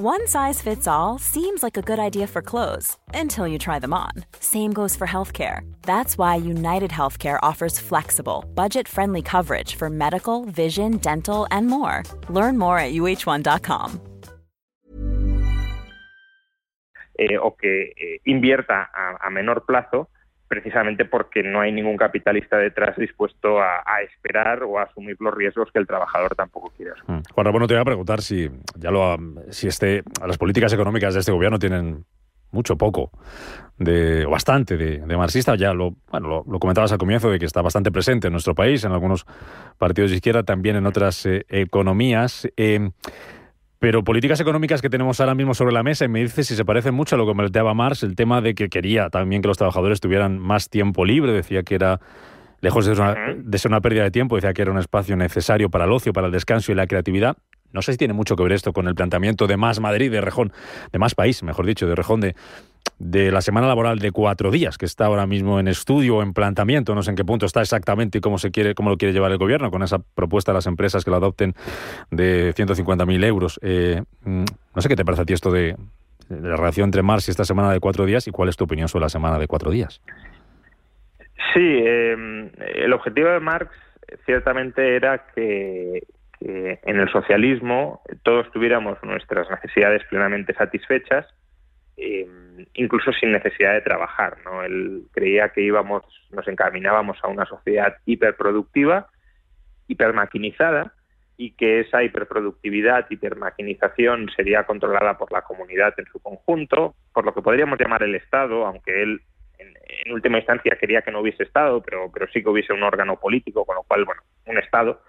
One 0.00 0.28
size 0.28 0.62
fits 0.62 0.86
all 0.86 1.18
seems 1.18 1.60
like 1.60 1.76
a 1.76 1.82
good 1.82 1.98
idea 1.98 2.28
for 2.28 2.40
clothes 2.40 2.96
until 3.12 3.48
you 3.48 3.58
try 3.58 3.80
them 3.80 3.92
on. 3.92 4.12
Same 4.38 4.72
goes 4.72 4.94
for 4.94 5.08
healthcare. 5.08 5.62
That's 5.82 6.16
why 6.16 6.36
United 6.36 6.92
Healthcare 6.92 7.40
offers 7.42 7.80
flexible, 7.80 8.44
budget 8.54 8.86
friendly 8.86 9.22
coverage 9.22 9.74
for 9.74 9.90
medical, 9.90 10.44
vision, 10.44 10.98
dental, 10.98 11.48
and 11.50 11.66
more. 11.66 12.04
Learn 12.28 12.58
more 12.58 12.78
at 12.78 12.92
uh1.com. 12.92 14.00
Eh, 17.18 17.36
o 17.36 17.56
que 17.56 17.92
eh, 17.96 18.20
invierta 18.26 18.88
a, 18.94 19.26
a 19.26 19.30
menor 19.30 19.64
plazo 19.66 20.10
precisamente 20.48 21.04
porque 21.04 21.42
no 21.42 21.60
hay 21.60 21.70
ningún 21.72 21.96
capitalista 21.96 22.56
detrás 22.56 22.96
dispuesto 22.96 23.60
a, 23.60 23.82
esperar 24.02 24.62
o 24.62 24.78
a 24.78 24.84
asumir 24.84 25.16
los 25.20 25.34
riesgos 25.34 25.70
que 25.72 25.78
el 25.78 25.86
trabajador 25.86 26.34
tampoco 26.34 26.72
quiere 26.76 26.92
asumir. 26.92 27.22
Juan 27.32 27.44
Ramón, 27.44 27.66
te 27.66 27.74
voy 27.74 27.82
a 27.82 27.84
preguntar 27.84 28.22
si 28.22 28.50
ya 28.76 28.90
lo 28.90 29.16
si 29.50 29.68
este 29.68 30.02
las 30.26 30.38
políticas 30.38 30.72
económicas 30.72 31.14
de 31.14 31.20
este 31.20 31.32
gobierno 31.32 31.58
tienen 31.58 32.04
mucho 32.50 32.76
poco 32.76 33.10
de 33.76 34.24
o 34.24 34.30
bastante 34.30 34.76
de, 34.76 35.00
de, 35.00 35.16
marxista. 35.16 35.54
Ya 35.54 35.74
lo 35.74 35.96
bueno 36.10 36.28
lo, 36.28 36.44
lo, 36.50 36.58
comentabas 36.58 36.92
al 36.92 36.98
comienzo 36.98 37.30
de 37.30 37.38
que 37.38 37.44
está 37.44 37.60
bastante 37.60 37.92
presente 37.92 38.28
en 38.28 38.32
nuestro 38.32 38.54
país 38.54 38.84
en 38.84 38.92
algunos 38.92 39.26
partidos 39.76 40.10
de 40.10 40.16
izquierda 40.16 40.42
también 40.42 40.76
en 40.76 40.86
otras 40.86 41.26
eh, 41.26 41.44
economías. 41.48 42.48
Eh, 42.56 42.90
pero 43.78 44.02
políticas 44.02 44.40
económicas 44.40 44.82
que 44.82 44.90
tenemos 44.90 45.20
ahora 45.20 45.34
mismo 45.34 45.54
sobre 45.54 45.72
la 45.72 45.82
mesa, 45.82 46.04
y 46.04 46.08
me 46.08 46.20
dice 46.20 46.42
si 46.42 46.56
se 46.56 46.64
parece 46.64 46.90
mucho 46.90 47.14
a 47.14 47.18
lo 47.18 47.26
que 47.26 47.34
planteaba 47.34 47.74
Marx, 47.74 48.02
el 48.02 48.16
tema 48.16 48.40
de 48.40 48.54
que 48.54 48.68
quería 48.68 49.10
también 49.10 49.42
que 49.42 49.48
los 49.48 49.56
trabajadores 49.56 50.00
tuvieran 50.00 50.38
más 50.38 50.68
tiempo 50.68 51.04
libre, 51.04 51.32
decía 51.32 51.62
que 51.62 51.74
era, 51.74 52.00
lejos 52.60 52.86
de 52.86 52.94
ser, 52.94 53.04
una, 53.04 53.16
de 53.36 53.58
ser 53.58 53.70
una 53.70 53.80
pérdida 53.80 54.02
de 54.02 54.10
tiempo, 54.10 54.36
decía 54.36 54.52
que 54.52 54.62
era 54.62 54.72
un 54.72 54.78
espacio 54.78 55.16
necesario 55.16 55.70
para 55.70 55.84
el 55.84 55.92
ocio, 55.92 56.12
para 56.12 56.26
el 56.26 56.32
descanso 56.32 56.72
y 56.72 56.74
la 56.74 56.86
creatividad. 56.86 57.36
No 57.70 57.82
sé 57.82 57.92
si 57.92 57.98
tiene 57.98 58.14
mucho 58.14 58.34
que 58.34 58.42
ver 58.42 58.52
esto 58.52 58.72
con 58.72 58.88
el 58.88 58.94
planteamiento 58.94 59.46
de 59.46 59.58
Más 59.58 59.78
Madrid, 59.78 60.10
de 60.10 60.22
Rejón, 60.22 60.52
de 60.90 60.98
Más 60.98 61.14
País, 61.14 61.42
mejor 61.42 61.66
dicho, 61.66 61.86
de 61.86 61.94
Rejón, 61.94 62.20
de, 62.20 62.34
de 62.98 63.30
la 63.30 63.40
semana 63.40 63.68
laboral 63.68 63.98
de 63.98 64.10
cuatro 64.10 64.50
días, 64.50 64.76
que 64.76 64.86
está 64.86 65.06
ahora 65.06 65.26
mismo 65.26 65.60
en 65.60 65.68
estudio 65.68 66.16
o 66.16 66.22
en 66.22 66.32
planteamiento, 66.32 66.94
no 66.94 67.02
sé 67.02 67.10
en 67.10 67.16
qué 67.16 67.24
punto 67.24 67.46
está 67.46 67.60
exactamente 67.60 68.18
y 68.18 68.20
cómo 68.20 68.38
se 68.38 68.50
quiere, 68.50 68.74
cómo 68.74 68.90
lo 68.90 68.96
quiere 68.96 69.12
llevar 69.12 69.30
el 69.30 69.38
gobierno, 69.38 69.70
con 69.70 69.82
esa 69.82 69.98
propuesta 69.98 70.52
de 70.52 70.56
las 70.56 70.66
empresas 70.66 71.04
que 71.04 71.10
lo 71.10 71.16
adopten 71.16 71.54
de 72.10 72.52
150.000 72.54 73.24
euros. 73.24 73.60
Eh, 73.62 74.02
no 74.24 74.80
sé 74.80 74.88
qué 74.88 74.96
te 74.96 75.04
parece 75.04 75.22
a 75.22 75.24
ti 75.24 75.32
esto 75.32 75.52
de, 75.52 75.76
la 76.28 76.56
relación 76.56 76.86
entre 76.86 77.02
Marx 77.02 77.28
y 77.28 77.30
esta 77.30 77.44
semana 77.44 77.72
de 77.72 77.80
cuatro 77.80 78.04
días 78.04 78.26
y 78.26 78.30
cuál 78.30 78.48
es 78.48 78.56
tu 78.56 78.64
opinión 78.64 78.88
sobre 78.88 79.04
la 79.04 79.08
semana 79.08 79.38
de 79.38 79.46
cuatro 79.46 79.70
días. 79.70 80.02
Sí, 81.54 81.60
eh, 81.62 82.50
el 82.74 82.92
objetivo 82.92 83.28
de 83.28 83.40
Marx 83.40 83.70
ciertamente 84.26 84.96
era 84.96 85.24
que, 85.34 86.02
en 86.40 87.00
el 87.00 87.10
socialismo 87.10 88.00
todos 88.22 88.50
tuviéramos 88.52 88.96
nuestras 89.02 89.50
necesidades 89.50 90.04
plenamente 90.08 90.54
satisfechas, 90.54 91.26
eh, 91.96 92.28
incluso 92.74 93.12
sin 93.12 93.32
necesidad 93.32 93.74
de 93.74 93.80
trabajar. 93.80 94.38
¿no? 94.44 94.62
Él 94.62 95.04
creía 95.12 95.50
que 95.50 95.62
íbamos, 95.62 96.04
nos 96.30 96.46
encaminábamos 96.48 97.18
a 97.22 97.28
una 97.28 97.46
sociedad 97.46 97.96
hiperproductiva, 98.06 99.08
hipermaquinizada, 99.86 100.92
y 101.40 101.52
que 101.52 101.80
esa 101.80 102.02
hiperproductividad, 102.02 103.06
hipermaquinización 103.08 104.28
sería 104.34 104.64
controlada 104.64 105.16
por 105.16 105.30
la 105.30 105.42
comunidad 105.42 105.94
en 105.96 106.06
su 106.06 106.18
conjunto, 106.20 106.96
por 107.14 107.24
lo 107.24 107.32
que 107.32 107.42
podríamos 107.42 107.78
llamar 107.78 108.02
el 108.02 108.16
Estado, 108.16 108.66
aunque 108.66 109.02
él 109.02 109.20
en, 109.58 110.12
última 110.12 110.38
instancia 110.38 110.76
quería 110.80 111.02
que 111.02 111.12
no 111.12 111.20
hubiese 111.20 111.44
Estado, 111.44 111.80
pero, 111.82 112.10
pero 112.12 112.26
sí 112.32 112.42
que 112.42 112.48
hubiese 112.48 112.72
un 112.72 112.82
órgano 112.82 113.20
político, 113.20 113.64
con 113.64 113.76
lo 113.76 113.82
cual, 113.84 114.04
bueno, 114.04 114.22
un 114.46 114.58
Estado, 114.58 115.00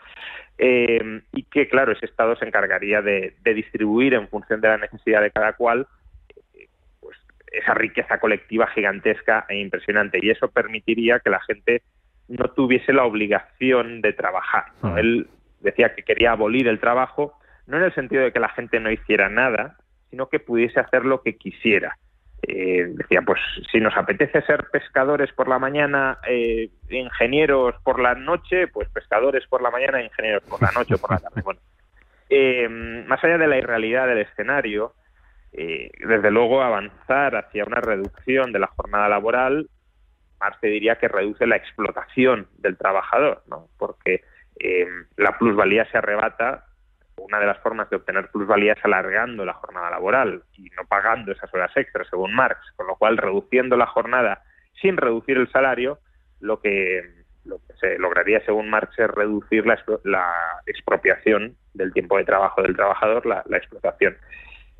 eh, 0.57 1.21
y 1.31 1.43
que, 1.43 1.69
claro, 1.69 1.93
ese 1.93 2.05
Estado 2.05 2.35
se 2.35 2.45
encargaría 2.45 3.01
de, 3.01 3.33
distribuir 3.43 4.13
en 4.13 4.27
función 4.27 4.59
de 4.59 4.67
la 4.67 4.77
necesidad 4.77 5.21
de 5.21 5.31
cada 5.31 5.53
cual 5.53 5.87
esa 7.51 7.73
riqueza 7.73 8.19
colectiva 8.19 8.67
gigantesca 8.67 9.45
e 9.49 9.59
impresionante. 9.59 10.19
Y 10.21 10.29
eso 10.29 10.49
permitiría 10.49 11.19
que 11.19 11.29
la 11.29 11.41
gente 11.41 11.81
no 12.27 12.49
tuviese 12.49 12.93
la 12.93 13.05
obligación 13.05 14.01
de 14.01 14.13
trabajar. 14.13 14.65
¿no? 14.83 14.97
Él 14.97 15.27
decía 15.61 15.95
que 15.95 16.03
quería 16.03 16.31
abolir 16.31 16.67
el 16.67 16.79
trabajo, 16.79 17.33
no 17.67 17.77
en 17.77 17.83
el 17.83 17.93
sentido 17.93 18.23
de 18.23 18.31
que 18.31 18.39
la 18.39 18.49
gente 18.49 18.79
no 18.79 18.91
hiciera 18.91 19.29
nada, 19.29 19.77
sino 20.09 20.29
que 20.29 20.39
pudiese 20.39 20.79
hacer 20.79 21.05
lo 21.05 21.21
que 21.21 21.37
quisiera. 21.37 21.97
Eh, 22.41 22.85
decía, 22.93 23.21
pues 23.21 23.39
si 23.71 23.79
nos 23.79 23.95
apetece 23.97 24.41
ser 24.43 24.67
pescadores 24.71 25.31
por 25.33 25.49
la 25.49 25.59
mañana, 25.59 26.19
eh, 26.25 26.69
ingenieros 26.89 27.75
por 27.83 27.99
la 27.99 28.15
noche, 28.15 28.67
pues 28.67 28.87
pescadores 28.89 29.45
por 29.47 29.61
la 29.61 29.71
mañana, 29.71 30.01
ingenieros 30.01 30.43
por 30.43 30.61
la 30.61 30.71
noche 30.71 30.95
o 30.95 30.97
por 30.97 31.11
la 31.11 31.19
tarde. 31.19 31.41
Bueno, 31.43 31.59
eh, 32.29 32.69
más 32.69 33.23
allá 33.23 33.37
de 33.37 33.47
la 33.47 33.57
irrealidad 33.57 34.07
del 34.07 34.19
escenario, 34.19 34.93
eh, 35.53 35.91
desde 35.99 36.31
luego 36.31 36.61
avanzar 36.61 37.35
hacia 37.35 37.65
una 37.65 37.81
reducción 37.81 38.51
de 38.51 38.59
la 38.59 38.67
jornada 38.67 39.09
laboral, 39.09 39.69
Marx 40.39 40.59
te 40.61 40.67
diría 40.67 40.97
que 40.97 41.07
reduce 41.07 41.45
la 41.47 41.57
explotación 41.57 42.47
del 42.57 42.77
trabajador, 42.77 43.43
¿no? 43.47 43.67
porque 43.77 44.21
eh, 44.59 44.87
la 45.17 45.37
plusvalía 45.37 45.89
se 45.91 45.97
arrebata 45.97 46.65
una 47.17 47.39
de 47.39 47.47
las 47.47 47.59
formas 47.59 47.89
de 47.89 47.97
obtener 47.97 48.29
plusvalía 48.29 48.73
es 48.73 48.85
alargando 48.85 49.43
la 49.43 49.53
jornada 49.53 49.89
laboral 49.89 50.43
y 50.53 50.69
no 50.69 50.85
pagando 50.87 51.33
esas 51.33 51.53
horas 51.53 51.75
extras, 51.75 52.07
según 52.09 52.33
Marx, 52.33 52.59
con 52.77 52.87
lo 52.87 52.95
cual 52.95 53.17
reduciendo 53.17 53.75
la 53.75 53.87
jornada 53.87 54.43
sin 54.81 54.95
reducir 54.95 55.37
el 55.37 55.51
salario, 55.51 55.99
lo 56.39 56.61
que, 56.61 57.03
se 57.81 57.99
lograría, 57.99 58.39
según 58.45 58.69
Marx, 58.69 58.97
es 58.97 59.09
reducir 59.09 59.65
la, 59.65 59.77
la 60.05 60.33
expropiación 60.65 61.57
del 61.73 61.91
tiempo 61.91 62.17
de 62.17 62.23
trabajo 62.23 62.61
del 62.61 62.75
trabajador, 62.75 63.25
la 63.25 63.57
explotación. 63.57 64.15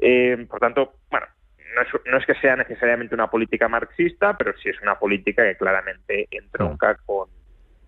Eh, 0.02 0.46
por 0.50 0.60
tanto, 0.60 0.94
bueno, 1.12 1.28
no 1.76 1.82
es, 1.82 1.88
no 2.06 2.18
es, 2.18 2.26
que 2.26 2.36
sea 2.36 2.56
necesariamente 2.56 3.16
una 3.16 3.30
política 3.30 3.68
marxista, 3.68 4.36
pero 4.38 4.54
sí 4.58 4.70
es 4.70 4.82
una 4.82 4.98
política 4.98 5.44
que 5.44 5.58
claramente 5.58 6.28
entronca 6.32 6.96
con 7.06 7.28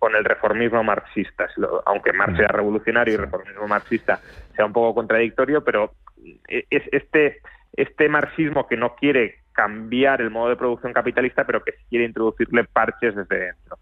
con 0.02 0.16
el 0.16 0.24
reformismo 0.24 0.82
marxista, 0.82 1.46
aunque 1.86 2.12
Marx 2.12 2.36
sea 2.36 2.48
revolucionario 2.48 3.12
y 3.12 3.14
el 3.14 3.22
reformismo 3.22 3.68
marxista 3.68 4.18
sea 4.56 4.64
un 4.66 4.72
poco 4.72 4.96
contradictorio, 4.96 5.62
pero 5.62 5.92
es 6.48 6.82
este, 6.90 7.38
este 7.72 8.08
marxismo 8.08 8.66
que 8.66 8.76
no 8.76 8.96
quiere 8.96 9.36
cambiar 9.52 10.20
el 10.20 10.30
modo 10.30 10.48
de 10.48 10.56
producción 10.56 10.92
capitalista, 10.92 11.44
pero 11.44 11.62
que 11.62 11.74
quiere 11.88 12.04
introducirle 12.04 12.64
parches 12.64 13.14
desde 13.14 13.38
dentro. 13.38 13.78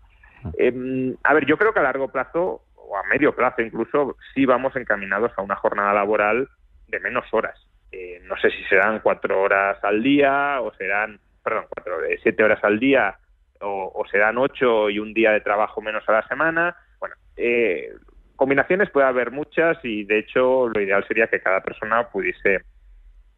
Eh, 0.58 1.16
a 1.24 1.32
ver, 1.32 1.46
yo 1.46 1.56
creo 1.56 1.72
que 1.72 1.80
a 1.80 1.84
largo 1.84 2.08
plazo, 2.08 2.64
o 2.76 2.98
a 2.98 3.02
medio 3.04 3.34
plazo 3.34 3.62
incluso, 3.62 4.18
sí 4.34 4.44
vamos 4.44 4.76
encaminados 4.76 5.32
a 5.38 5.42
una 5.42 5.56
jornada 5.56 5.94
laboral 5.94 6.50
de 6.88 7.00
menos 7.00 7.24
horas. 7.32 7.58
Eh, 7.92 8.20
no 8.24 8.36
sé 8.36 8.50
si 8.50 8.62
serán 8.64 9.00
cuatro 9.00 9.42
horas 9.42 9.82
al 9.82 10.02
día 10.02 10.60
o 10.60 10.72
serán, 10.74 11.18
perdón, 11.42 11.64
cuatro, 11.68 11.98
siete 12.22 12.44
horas 12.44 12.62
al 12.62 12.78
día 12.78 13.18
o, 13.60 14.04
serán 14.10 14.38
ocho 14.38 14.88
y 14.88 14.98
un 14.98 15.12
día 15.12 15.32
de 15.32 15.40
trabajo 15.40 15.80
menos 15.80 16.08
a 16.08 16.12
la 16.12 16.28
semana. 16.28 16.76
Bueno, 16.98 17.14
eh, 17.36 17.92
combinaciones 18.36 18.90
puede 18.90 19.06
haber 19.06 19.30
muchas 19.30 19.78
y 19.84 20.04
de 20.04 20.18
hecho 20.20 20.68
lo 20.68 20.80
ideal 20.80 21.06
sería 21.06 21.26
que 21.26 21.40
cada 21.40 21.60
persona 21.62 22.08
pudiese 22.08 22.62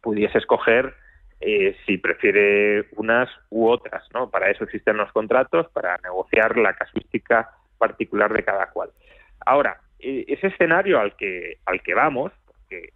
pudiese 0.01 0.37
escoger 0.37 0.93
eh, 1.39 1.75
si 1.85 1.97
prefiere 1.97 2.87
unas 2.95 3.29
u 3.49 3.67
otras, 3.67 4.03
¿no? 4.13 4.29
Para 4.29 4.49
eso 4.49 4.63
existen 4.63 4.97
los 4.97 5.11
contratos, 5.11 5.67
para 5.71 5.97
negociar 6.03 6.57
la 6.57 6.73
casuística 6.73 7.49
particular 7.77 8.31
de 8.31 8.43
cada 8.43 8.69
cual. 8.69 8.91
Ahora, 9.45 9.81
e, 9.99 10.25
ese 10.27 10.47
escenario 10.47 10.99
al 10.99 11.15
que 11.17 11.57
al 11.65 11.81
que 11.81 11.93
vamos, 11.93 12.31
porque 12.45 12.93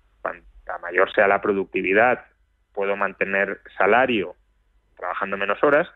cuanta 0.67 0.81
mayor 0.85 1.11
sea 1.13 1.27
la 1.27 1.41
productividad, 1.41 2.25
puedo 2.73 2.95
mantener 2.95 3.61
salario 3.77 4.35
trabajando 4.95 5.37
menos 5.37 5.63
horas, 5.63 5.87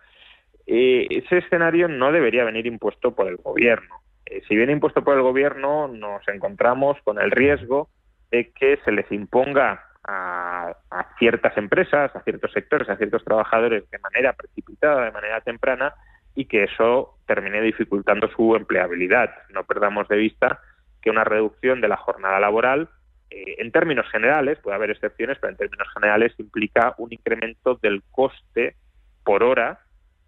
eh, 0.67 1.07
ese 1.09 1.39
escenario 1.39 1.87
no 1.87 2.11
debería 2.11 2.43
venir 2.43 2.67
impuesto 2.67 3.15
por 3.15 3.27
el 3.27 3.37
gobierno. 3.37 3.95
Eh, 4.25 4.41
si 4.47 4.55
viene 4.55 4.73
impuesto 4.73 5.03
por 5.03 5.15
el 5.15 5.23
gobierno, 5.23 5.87
nos 5.87 6.27
encontramos 6.27 6.97
con 7.03 7.19
el 7.19 7.31
riesgo 7.31 7.89
de 8.29 8.51
que 8.51 8.77
se 8.85 8.91
les 8.91 9.11
imponga 9.11 9.83
a, 10.07 10.73
ciertas 11.19 11.55
empresas, 11.57 12.15
a 12.15 12.21
ciertos 12.21 12.51
sectores, 12.51 12.89
a 12.89 12.97
ciertos 12.97 13.23
trabajadores 13.23 13.89
de 13.89 13.99
manera 13.99 14.33
precipitada, 14.33 15.05
de 15.05 15.11
manera 15.11 15.41
temprana, 15.41 15.93
y 16.33 16.45
que 16.45 16.63
eso 16.63 17.17
termine 17.27 17.61
dificultando 17.61 18.29
su 18.29 18.55
empleabilidad. 18.55 19.31
No 19.49 19.63
perdamos 19.63 20.07
de 20.07 20.17
vista 20.17 20.59
que 21.01 21.09
una 21.09 21.23
reducción 21.23 21.81
de 21.81 21.87
la 21.87 21.97
jornada 21.97 22.39
laboral, 22.39 22.89
eh, 23.31 23.55
en 23.59 23.71
términos 23.71 24.05
generales, 24.11 24.59
puede 24.59 24.75
haber 24.75 24.91
excepciones, 24.91 25.37
pero 25.39 25.51
en 25.51 25.57
términos 25.57 25.87
generales 25.93 26.33
implica 26.37 26.93
un 26.97 27.13
incremento 27.13 27.79
del 27.81 28.03
coste 28.11 28.75
por 29.23 29.41
hora 29.41 29.79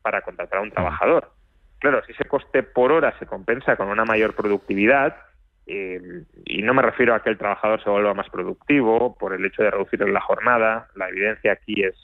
para 0.02 0.22
contratar 0.22 0.60
a 0.60 0.64
un 0.64 0.72
trabajador. 0.72 1.32
Claro, 1.80 2.02
si 2.06 2.14
ese 2.14 2.24
coste 2.26 2.64
por 2.64 2.94
hora 2.94 3.14
se 3.20 3.26
compensa 3.26 3.76
con 3.76 3.90
una 3.90 4.06
mayor 4.06 4.36
productividad, 4.36 5.18
eh, 5.68 6.24
y 6.46 6.62
no 6.62 6.74
me 6.74 6.82
refiero 6.82 7.14
a 7.14 7.22
que 7.22 7.30
el 7.30 7.38
trabajador 7.38 7.84
se 7.84 7.90
vuelva 7.90 8.14
más 8.14 8.30
productivo 8.30 9.18
por 9.18 9.34
el 9.34 9.46
hecho 9.46 9.64
de 9.64 9.72
reducir 9.72 10.00
la 10.08 10.22
jornada, 10.22 10.88
la 10.96 11.10
evidencia 11.10 11.52
aquí 11.52 11.84
es 11.84 11.96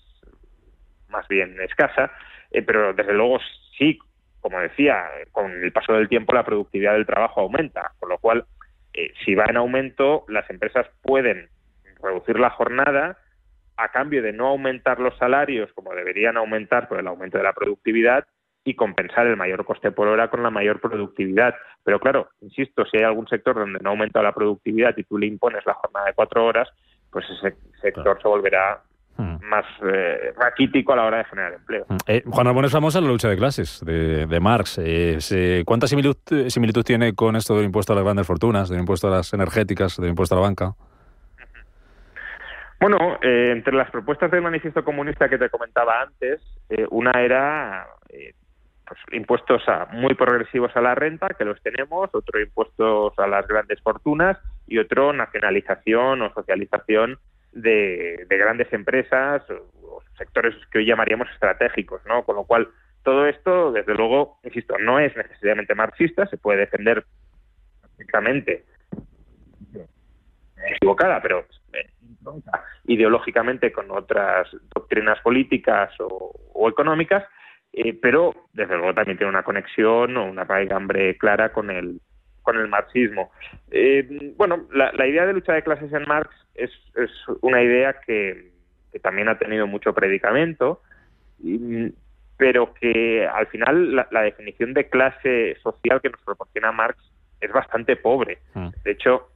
más 1.07 1.27
bien 1.29 1.59
escasa, 1.61 2.11
eh, 2.51 2.61
pero 2.61 2.93
desde 2.93 3.13
luego 3.13 3.39
sí, 3.77 3.99
como 4.41 4.59
decía, 4.59 5.05
con 5.31 5.51
el 5.51 5.71
paso 5.71 5.93
del 5.93 6.09
tiempo 6.09 6.33
la 6.33 6.45
productividad 6.45 6.93
del 6.93 7.05
trabajo 7.05 7.41
aumenta, 7.41 7.93
con 7.99 8.09
lo 8.09 8.17
cual 8.17 8.45
eh, 8.93 9.13
si 9.23 9.35
va 9.35 9.45
en 9.45 9.57
aumento, 9.57 10.25
las 10.27 10.49
empresas 10.49 10.87
pueden 11.01 11.49
reducir 12.01 12.39
la 12.39 12.49
jornada 12.49 13.17
a 13.77 13.89
cambio 13.89 14.21
de 14.21 14.33
no 14.33 14.47
aumentar 14.47 14.99
los 14.99 15.17
salarios 15.17 15.71
como 15.73 15.93
deberían 15.93 16.37
aumentar 16.37 16.87
por 16.87 16.99
el 16.99 17.07
aumento 17.07 17.37
de 17.37 17.43
la 17.43 17.53
productividad 17.53 18.25
y 18.63 18.75
compensar 18.75 19.25
el 19.25 19.37
mayor 19.37 19.65
coste 19.65 19.91
por 19.91 20.07
hora 20.07 20.29
con 20.29 20.43
la 20.43 20.49
mayor 20.49 20.81
productividad. 20.81 21.55
Pero 21.83 21.99
claro, 21.99 22.29
insisto, 22.41 22.85
si 22.85 22.97
hay 22.97 23.03
algún 23.03 23.27
sector 23.27 23.55
donde 23.55 23.79
no 23.79 23.91
aumenta 23.91 24.21
la 24.21 24.33
productividad 24.33 24.95
y 24.97 25.03
tú 25.03 25.17
le 25.17 25.27
impones 25.27 25.65
la 25.65 25.73
jornada 25.75 26.07
de 26.07 26.13
cuatro 26.13 26.45
horas, 26.45 26.69
pues 27.09 27.25
ese 27.29 27.55
sector 27.81 28.21
se 28.21 28.27
volverá. 28.27 28.83
Más 29.19 29.65
eh, 29.83 30.33
raquítico 30.37 30.93
a 30.93 30.95
la 30.95 31.05
hora 31.05 31.17
de 31.19 31.25
generar 31.25 31.53
empleo. 31.53 31.85
Hmm. 31.87 31.97
Eh, 32.07 32.23
Juan 32.25 32.45
Ramón 32.45 32.65
es 32.65 32.71
famosa 32.71 33.01
la 33.01 33.07
lucha 33.07 33.29
de 33.29 33.37
clases 33.37 33.83
de, 33.85 34.39
Marx. 34.39 34.79
Eh, 34.81 35.63
¿Cuánta 35.65 35.87
similitud, 35.87 36.47
similitud, 36.47 36.83
tiene 36.83 37.13
con 37.13 37.35
esto 37.35 37.55
del 37.55 37.65
impuesto 37.65 37.93
a 37.93 37.95
las 37.97 38.05
grandes 38.05 38.25
fortunas, 38.25 38.69
del 38.69 38.79
impuesto 38.79 39.07
a 39.07 39.11
las 39.11 39.33
energéticas, 39.33 39.97
del 39.97 40.09
impuesto 40.09 40.35
a 40.35 40.39
la 40.39 40.43
banca? 40.43 40.73
Bueno, 42.79 43.17
eh, 43.21 43.51
entre 43.51 43.75
las 43.75 43.91
propuestas 43.91 44.31
del 44.31 44.41
manifiesto 44.41 44.85
comunista 44.85 45.27
que 45.27 45.37
te 45.37 45.49
comentaba 45.49 46.01
antes, 46.01 46.41
una 46.91 47.11
era 47.21 47.87
pues, 48.87 48.99
impuestos 49.11 49.61
a, 49.67 49.87
muy 49.91 50.13
progresivos 50.13 50.75
a 50.75 50.81
la 50.81 50.95
renta, 50.95 51.27
que 51.37 51.43
los 51.43 51.61
tenemos, 51.61 52.09
otro 52.13 52.39
impuestos 52.39 53.13
a 53.19 53.27
las 53.27 53.45
grandes 53.47 53.81
fortunas 53.81 54.37
y 54.65 54.77
otro 54.77 55.11
nacionalización 55.11 56.21
o 56.21 56.33
socialización 56.33 57.19
de, 57.61 58.25
grandes 58.29 58.71
empresas 58.73 59.43
o, 59.49 60.01
sectores 60.17 60.55
que 60.71 60.79
hoy 60.79 60.85
llamaríamos 60.85 61.29
estratégicos, 61.31 62.01
¿no? 62.05 62.23
Con 62.23 62.35
lo 62.35 62.43
cual, 62.43 62.69
todo 63.03 63.25
esto, 63.25 63.71
desde 63.71 63.95
luego, 63.95 64.39
insisto, 64.43 64.77
no 64.77 64.99
es 64.99 65.15
necesariamente 65.15 65.75
marxista, 65.75 66.27
se 66.27 66.37
puede 66.37 66.59
defender 66.59 67.05
perfectamente 67.81 68.65
equivocada, 70.75 71.21
pero 71.21 71.45
eh, 71.73 71.89
ideológicamente 72.85 73.71
con 73.71 73.89
otras 73.91 74.49
doctrinas 74.75 75.19
políticas 75.21 75.91
o 75.99 76.69
económicas, 76.69 77.23
eh, 77.71 77.93
pero 77.93 78.33
desde 78.53 78.75
luego 78.75 78.93
también 78.93 79.17
tiene 79.17 79.29
una 79.29 79.43
conexión 79.43 80.17
o 80.17 80.25
una 80.25 80.43
raigambre 80.43 81.17
clara 81.17 81.51
con 81.53 81.69
el 81.69 82.01
con 82.41 82.57
el 82.57 82.67
marxismo. 82.67 83.31
Eh, 83.71 84.33
bueno, 84.37 84.67
la, 84.71 85.07
idea 85.07 85.25
de 85.25 85.33
lucha 85.33 85.53
de 85.53 85.63
clases 85.63 85.91
en 85.93 86.03
Marx 86.07 86.29
es, 86.55 86.71
es 86.95 87.09
una 87.41 87.61
idea 87.61 87.95
que, 88.05 88.49
también 89.03 89.29
ha 89.29 89.37
tenido 89.37 89.67
mucho 89.67 89.93
predicamento, 89.93 90.81
pero 92.37 92.73
que 92.73 93.27
al 93.27 93.47
final 93.47 93.95
la, 93.95 94.21
definición 94.21 94.73
de 94.73 94.89
clase 94.89 95.57
social 95.61 96.01
que 96.01 96.09
nos 96.09 96.21
proporciona 96.21 96.71
Marx 96.71 96.97
es 97.39 97.51
bastante 97.51 97.95
pobre. 97.95 98.39
Mm. 98.55 98.69
De 98.83 98.91
hecho, 98.91 99.29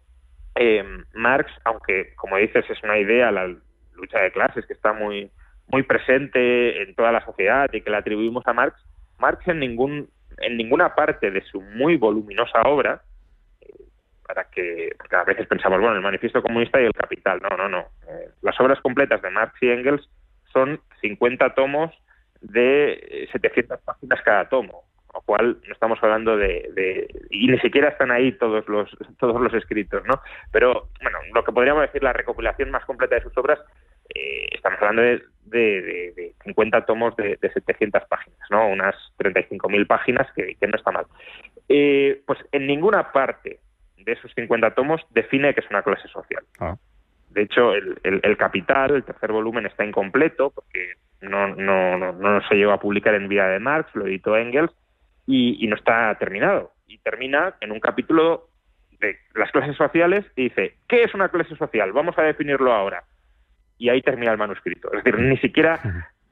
eh, 0.55 0.83
Marx, 1.13 1.51
aunque 1.65 2.13
como 2.15 2.37
dices 2.37 2.65
es 2.69 2.83
una 2.83 2.97
idea, 2.97 3.31
la 3.31 3.47
lucha 3.95 4.19
de 4.19 4.31
clases 4.31 4.65
que 4.65 4.73
está 4.73 4.91
muy 4.91 5.31
muy 5.67 5.83
presente 5.83 6.81
en 6.83 6.93
toda 6.95 7.11
la 7.11 7.23
sociedad 7.25 7.69
y 7.71 7.81
que 7.81 7.89
le 7.89 7.97
atribuimos 7.97 8.45
a 8.47 8.53
Marx, 8.53 8.75
Marx 9.19 9.47
en 9.47 9.59
ningún 9.59 10.09
en 10.39 10.57
ninguna 10.57 10.95
parte 10.95 11.31
de 11.31 11.41
su 11.41 11.61
muy 11.61 11.97
voluminosa 11.97 12.61
obra, 12.63 13.01
para 14.25 14.45
que 14.45 14.95
porque 14.97 15.15
a 15.15 15.23
veces 15.23 15.47
pensamos, 15.47 15.79
bueno, 15.79 15.95
el 15.95 16.01
manifiesto 16.01 16.41
comunista 16.41 16.81
y 16.81 16.85
el 16.85 16.93
capital, 16.93 17.41
no, 17.41 17.55
no, 17.57 17.69
no. 17.69 17.79
Eh, 18.07 18.29
las 18.41 18.59
obras 18.59 18.79
completas 18.81 19.21
de 19.21 19.29
Marx 19.29 19.53
y 19.61 19.69
Engels 19.69 20.07
son 20.51 20.79
50 21.01 21.53
tomos 21.53 21.91
de 22.41 23.27
700 23.31 23.77
eh, 23.77 23.81
páginas 23.83 24.21
cada 24.23 24.49
tomo, 24.49 24.83
lo 25.13 25.21
cual 25.21 25.57
no 25.65 25.73
estamos 25.73 25.99
hablando 26.01 26.37
de, 26.37 26.69
de, 26.73 27.07
y 27.29 27.47
ni 27.47 27.59
siquiera 27.59 27.89
están 27.89 28.11
ahí 28.11 28.31
todos 28.33 28.67
los 28.67 28.89
todos 29.19 29.41
los 29.41 29.53
escritos, 29.53 30.03
¿no? 30.05 30.21
Pero 30.51 30.89
bueno, 31.01 31.19
lo 31.33 31.43
que 31.43 31.51
podríamos 31.51 31.83
decir 31.83 32.03
la 32.03 32.13
recopilación 32.13 32.71
más 32.71 32.85
completa 32.85 33.15
de 33.15 33.23
sus 33.23 33.37
obras 33.37 33.59
eh, 34.15 34.47
estamos 34.51 34.79
hablando 34.81 35.01
de, 35.01 35.21
de, 35.51 36.33
50 36.43 36.85
tomos 36.85 37.15
de, 37.15 37.37
700 37.41 38.03
páginas, 38.07 38.39
¿no? 38.49 38.67
Unas 38.67 38.95
35.000 39.17 39.87
páginas, 39.87 40.27
que, 40.35 40.55
no 40.67 40.75
está 40.75 40.91
mal. 40.91 41.05
Eh, 41.69 42.21
pues 42.25 42.39
en 42.51 42.67
ninguna 42.67 43.11
parte 43.11 43.59
de 43.97 44.11
esos 44.11 44.31
50 44.35 44.71
tomos 44.75 45.01
define 45.11 45.53
que 45.53 45.61
es 45.61 45.69
una 45.69 45.81
clase 45.81 46.07
social. 46.09 46.43
Ah. 46.59 46.75
De 47.29 47.43
hecho, 47.43 47.73
el, 47.73 47.97
el, 48.03 48.37
Capital, 48.37 48.91
el 48.91 49.03
tercer 49.03 49.31
volumen, 49.31 49.65
está 49.65 49.83
incompleto 49.83 50.51
porque 50.51 50.93
no, 51.21 51.47
no, 51.47 51.97
no, 51.97 52.11
no, 52.11 52.47
se 52.47 52.55
llegó 52.55 52.73
a 52.73 52.79
publicar 52.79 53.15
en 53.15 53.27
vida 53.27 53.47
de 53.47 53.59
Marx, 53.59 53.95
lo 53.95 54.05
editó 54.05 54.37
Engels, 54.37 54.71
y, 55.25 55.63
y 55.63 55.67
no 55.67 55.75
está 55.75 56.15
terminado. 56.19 56.73
Y 56.85 56.99
termina 56.99 57.55
en 57.61 57.71
un 57.71 57.79
capítulo 57.79 58.49
de 58.99 59.17
las 59.33 59.51
clases 59.51 59.75
sociales 59.75 60.25
y 60.35 60.43
dice, 60.43 60.75
¿qué 60.87 61.03
es 61.03 61.13
una 61.15 61.29
clase 61.29 61.55
social? 61.55 61.91
Vamos 61.91 62.17
a 62.19 62.23
definirlo 62.23 62.71
ahora 62.71 63.03
y 63.77 63.89
ahí 63.89 64.01
termina 64.01 64.31
el 64.31 64.37
manuscrito. 64.37 64.91
Es 64.93 65.03
decir, 65.03 65.19
ni 65.19 65.37
siquiera 65.37 65.79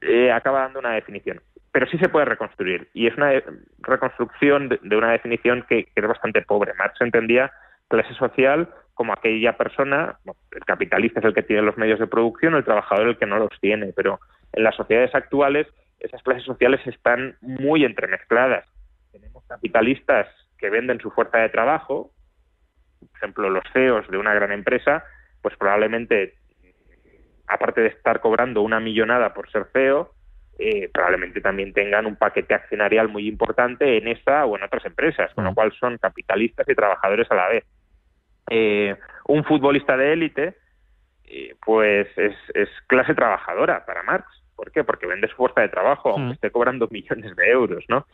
eh, 0.00 0.32
acaba 0.32 0.60
dando 0.60 0.78
una 0.78 0.92
definición. 0.92 1.40
Pero 1.70 1.86
sí 1.86 1.98
se 1.98 2.08
puede 2.08 2.26
reconstruir. 2.26 2.88
Y 2.92 3.06
es 3.06 3.16
una 3.16 3.32
reconstrucción 3.80 4.68
de, 4.68 4.96
una 4.96 5.12
definición 5.12 5.64
que, 5.68 5.88
es 5.94 6.06
bastante 6.06 6.42
pobre. 6.42 6.74
Marx 6.74 7.00
entendía 7.00 7.52
clase 7.88 8.14
social 8.14 8.68
como 8.94 9.12
aquella 9.12 9.56
persona, 9.56 10.18
el 10.50 10.64
capitalista 10.64 11.20
es 11.20 11.26
el 11.26 11.34
que 11.34 11.42
tiene 11.42 11.62
los 11.62 11.78
medios 11.78 11.98
de 11.98 12.06
producción, 12.06 12.54
el 12.54 12.64
trabajador 12.64 13.08
el 13.08 13.18
que 13.18 13.26
no 13.26 13.38
los 13.38 13.50
tiene, 13.60 13.92
pero 13.96 14.20
en 14.52 14.64
las 14.64 14.76
sociedades 14.76 15.14
actuales 15.14 15.66
esas 15.98 16.22
clases 16.22 16.44
sociales 16.44 16.80
están 16.86 17.36
muy 17.40 17.84
entremezcladas. 17.84 18.66
Tenemos 19.10 19.44
capitalistas 19.46 20.26
que 20.58 20.68
venden 20.68 21.00
su 21.00 21.10
fuerza 21.10 21.38
de 21.38 21.48
trabajo, 21.48 22.10
por 23.00 23.16
ejemplo, 23.16 23.50
los 23.50 23.64
CEOs 23.72 24.08
de 24.08 24.18
una 24.18 24.34
gran 24.34 24.52
empresa, 24.52 25.04
pues 25.40 25.56
probablemente 25.56 26.34
aparte 27.52 27.80
de 27.80 27.88
estar 27.88 28.20
cobrando 28.20 28.62
una 28.62 28.80
millonada 28.80 29.34
por 29.34 29.50
ser 29.50 29.66
feo, 29.66 30.12
eh, 30.58 30.90
probablemente 30.92 31.40
también 31.40 31.72
tengan 31.72 32.06
un 32.06 32.16
paquete 32.16 32.54
accionarial 32.54 33.08
muy 33.08 33.26
importante 33.26 33.96
en 33.96 34.08
esta 34.08 34.44
o 34.44 34.56
en 34.56 34.62
otras 34.62 34.84
empresas, 34.84 35.32
con 35.34 35.44
lo 35.44 35.54
cual 35.54 35.72
son 35.78 35.98
capitalistas 35.98 36.68
y 36.68 36.74
trabajadores 36.74 37.30
a 37.30 37.34
la 37.34 37.48
vez. 37.48 37.64
Eh, 38.50 38.96
un 39.28 39.44
futbolista 39.44 39.96
de 39.96 40.12
élite, 40.12 40.56
eh, 41.24 41.54
pues 41.64 42.06
es, 42.16 42.34
clase 42.86 43.14
trabajadora 43.14 43.84
para 43.86 44.02
Marx. 44.02 44.26
¿Por 44.54 44.70
qué? 44.70 44.84
Porque 44.84 45.06
vende 45.06 45.28
su 45.28 45.36
fuerza 45.36 45.62
de 45.62 45.68
trabajo, 45.68 46.10
aunque 46.10 46.34
esté 46.34 46.50
cobrando 46.50 46.86
millones 46.90 47.34
de 47.34 47.50
euros, 47.50 47.84
¿no? 47.88 48.06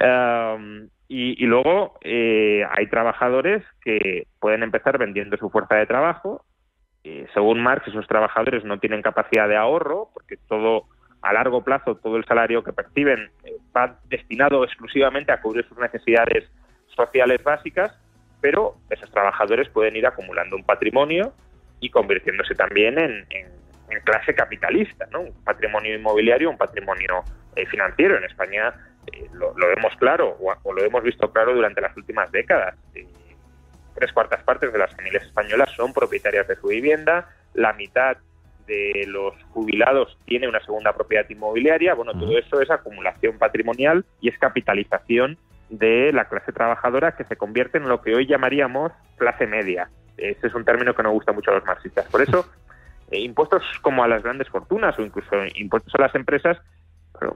Um, 0.00 0.88
y, 1.06 1.46
luego 1.46 1.98
eh, 2.02 2.64
hay 2.70 2.88
trabajadores 2.88 3.62
que 3.82 4.26
pueden 4.40 4.62
empezar 4.62 4.98
vendiendo 4.98 5.36
su 5.36 5.50
fuerza 5.50 5.76
de 5.76 5.86
trabajo. 5.86 6.44
Eh, 7.04 7.26
según 7.34 7.62
Marx, 7.62 7.86
esos 7.86 8.06
trabajadores 8.06 8.64
no 8.64 8.78
tienen 8.78 9.02
capacidad 9.02 9.46
de 9.46 9.56
ahorro 9.56 10.08
porque 10.14 10.38
todo 10.48 10.84
a 11.20 11.32
largo 11.32 11.62
plazo 11.62 11.96
todo 11.96 12.16
el 12.16 12.24
salario 12.24 12.64
que 12.64 12.72
perciben 12.72 13.30
eh, 13.44 13.52
va 13.76 13.98
destinado 14.08 14.64
exclusivamente 14.64 15.30
a 15.30 15.40
cubrir 15.40 15.66
sus 15.68 15.78
necesidades 15.78 16.50
sociales 16.96 17.42
básicas, 17.44 17.94
pero 18.40 18.76
esos 18.88 19.10
trabajadores 19.10 19.68
pueden 19.68 19.96
ir 19.96 20.06
acumulando 20.06 20.56
un 20.56 20.64
patrimonio 20.64 21.34
y 21.80 21.90
convirtiéndose 21.90 22.54
también 22.54 22.98
en, 22.98 23.26
clase 24.04 24.34
capitalista, 24.34 25.06
¿no? 25.12 25.20
un 25.20 25.44
patrimonio 25.44 25.94
inmobiliario, 25.94 26.50
un 26.50 26.58
patrimonio 26.58 27.22
financiero. 27.70 28.16
En 28.16 28.24
España 28.24 28.74
eh, 29.12 29.28
lo, 29.32 29.54
vemos 29.54 29.94
claro 29.98 30.36
o, 30.40 30.72
lo 30.72 30.82
hemos 30.82 31.02
visto 31.04 31.30
claro 31.32 31.54
durante 31.54 31.80
las 31.80 31.96
últimas 31.96 32.30
décadas. 32.32 32.76
Tres 33.94 34.12
cuartas 34.12 34.42
partes 34.42 34.72
de 34.72 34.78
las 34.78 34.94
familias 34.94 35.24
españolas 35.24 35.70
son 35.76 35.92
propietarias 35.92 36.48
de 36.48 36.56
su 36.56 36.68
vivienda, 36.68 37.28
la 37.54 37.72
mitad 37.72 38.16
de 38.66 39.04
los 39.06 39.34
jubilados 39.50 40.18
tiene 40.24 40.48
una 40.48 40.60
segunda 40.64 40.92
propiedad 40.94 41.28
inmobiliaria. 41.28 41.94
Bueno, 41.94 42.12
todo 42.12 42.38
eso 42.38 42.60
es 42.60 42.70
acumulación 42.70 43.38
patrimonial 43.38 44.04
y 44.20 44.30
es 44.30 44.38
capitalización 44.38 45.36
de 45.68 46.12
la 46.12 46.28
clase 46.28 46.52
trabajadora 46.52 47.16
que 47.16 47.24
se 47.24 47.36
convierte 47.36 47.78
en 47.78 47.88
lo 47.88 48.00
que 48.00 48.14
hoy 48.14 48.26
llamaríamos 48.26 48.92
clase 49.16 49.46
media. 49.46 49.90
Ese 50.16 50.46
es 50.46 50.54
un 50.54 50.64
término 50.64 50.94
que 50.94 51.02
nos 51.02 51.12
gusta 51.12 51.32
mucho 51.32 51.50
a 51.50 51.54
los 51.54 51.64
marxistas. 51.64 52.06
Por 52.06 52.22
eso, 52.22 52.46
eh, 53.10 53.20
impuestos 53.20 53.62
como 53.82 54.02
a 54.02 54.08
las 54.08 54.22
grandes 54.22 54.48
fortunas 54.48 54.98
o 54.98 55.02
incluso 55.02 55.36
impuestos 55.54 55.94
a 55.94 56.02
las 56.02 56.14
empresas 56.14 56.58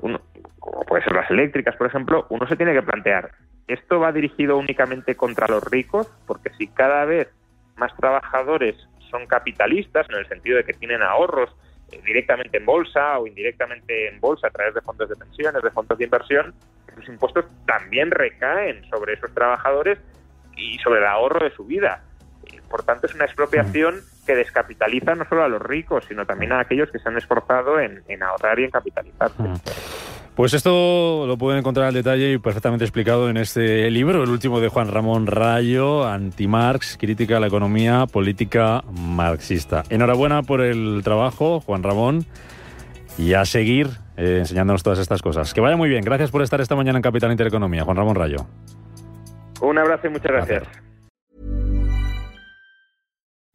uno, 0.01 0.21
como 0.59 0.85
puede 0.85 1.05
ser 1.05 1.15
las 1.15 1.31
eléctricas, 1.31 1.77
por 1.77 1.87
ejemplo, 1.87 2.27
uno 2.31 2.47
se 2.47 2.57
tiene 2.57 2.73
que 2.73 2.83
plantear, 2.83 3.31
¿esto 3.69 4.01
va 4.01 4.13
dirigido 4.13 4.57
únicamente 4.57 5.15
contra 5.15 5.47
los 5.47 5.63
ricos? 5.63 6.11
Porque 6.27 6.51
si 6.59 6.67
cada 6.67 7.05
vez 7.05 7.29
más 7.77 7.95
trabajadores 7.97 8.77
son 9.11 9.27
capitalistas, 9.27 10.09
en 10.11 10.17
el 10.17 10.29
sentido 10.29 10.57
de 10.57 10.65
que 10.65 10.73
tienen 10.73 11.03
ahorros 11.03 11.55
eh, 11.93 12.01
directamente 12.05 12.59
en 12.59 12.67
bolsa 12.67 13.19
o 13.19 13.27
indirectamente 13.27 14.09
en 14.09 14.21
bolsa 14.21 14.49
a 14.49 14.51
través 14.51 14.75
de 14.75 14.81
fondos 14.81 15.09
de 15.09 15.17
pensiones, 15.17 15.63
de 15.63 15.71
fondos 15.71 15.97
de 15.97 16.05
inversión, 16.05 16.55
esos 16.93 17.09
impuestos 17.09 17.45
también 17.67 18.11
recaen 18.11 18.85
sobre 18.91 19.15
esos 19.15 19.33
trabajadores 19.33 19.99
y 20.57 20.79
sobre 20.79 21.01
el 21.01 21.07
ahorro 21.07 21.45
de 21.45 21.55
su 21.55 21.65
vida. 21.65 22.03
Por 22.69 22.83
tanto, 22.83 23.07
es 23.07 23.15
una 23.15 23.25
expropiación 23.25 24.03
que 24.29 24.37
descapitaliza 24.37 25.15
no 25.15 25.25
solo 25.27 25.43
a 25.43 25.49
los 25.49 25.63
ricos, 25.63 26.05
sino 26.07 26.27
también 26.27 26.53
a 26.53 26.61
aquellos 26.61 26.91
que 26.91 26.99
se 26.99 27.09
han 27.09 27.17
esforzado 27.17 27.81
en, 27.81 28.23
ahorrar 28.23 28.61
y 28.61 28.65
en 28.65 28.71
capitalizarse. 28.71 29.43
Pues 30.37 30.53
esto 30.53 31.25
lo 31.27 31.39
pueden 31.39 31.61
encontrar 31.61 31.87
al 31.87 31.95
detalle 31.95 32.33
y 32.33 32.39
perfectamente 32.39 32.85
explicado 32.85 33.31
en 33.31 33.39
este 33.39 33.91
libro, 33.91 34.23
el 34.23 34.29
último 34.29 34.61
de 34.61 34.69
Juan 34.69 34.93
Ramón 34.93 35.27
Rayo, 35.27 36.07
Anti-Marx, 36.07 36.99
crítica 37.01 37.39
a 37.39 37.41
la 37.41 37.47
economía 37.47 38.05
política 38.05 38.85
marxista. 38.93 39.83
Enhorabuena 39.89 40.43
por 40.43 40.61
el 40.61 41.01
trabajo, 41.03 41.61
Juan 41.61 41.83
Ramón, 41.83 42.27
y 43.17 43.33
a 43.33 43.47
seguir 43.47 43.89
eh, 44.19 44.41
enseñándonos 44.41 44.83
todas 44.83 44.99
estas 44.99 45.23
cosas. 45.23 45.55
Que 45.55 45.63
vaya 45.63 45.79
muy 45.79 45.89
bien. 45.89 46.05
Gracias 46.05 46.31
por 46.31 46.43
estar 46.43 46.61
esta 46.61 46.77
mañana 46.77 46.99
en 46.99 47.03
Capital 47.03 47.31
Intereconomía. 47.31 47.83
Juan 47.85 47.97
Ramón 47.97 48.15
Rayo. 48.15 48.47
Un 49.63 49.79
abrazo 49.79 50.07
y 50.07 50.11
muchas 50.11 50.31
gracias. 50.31 50.88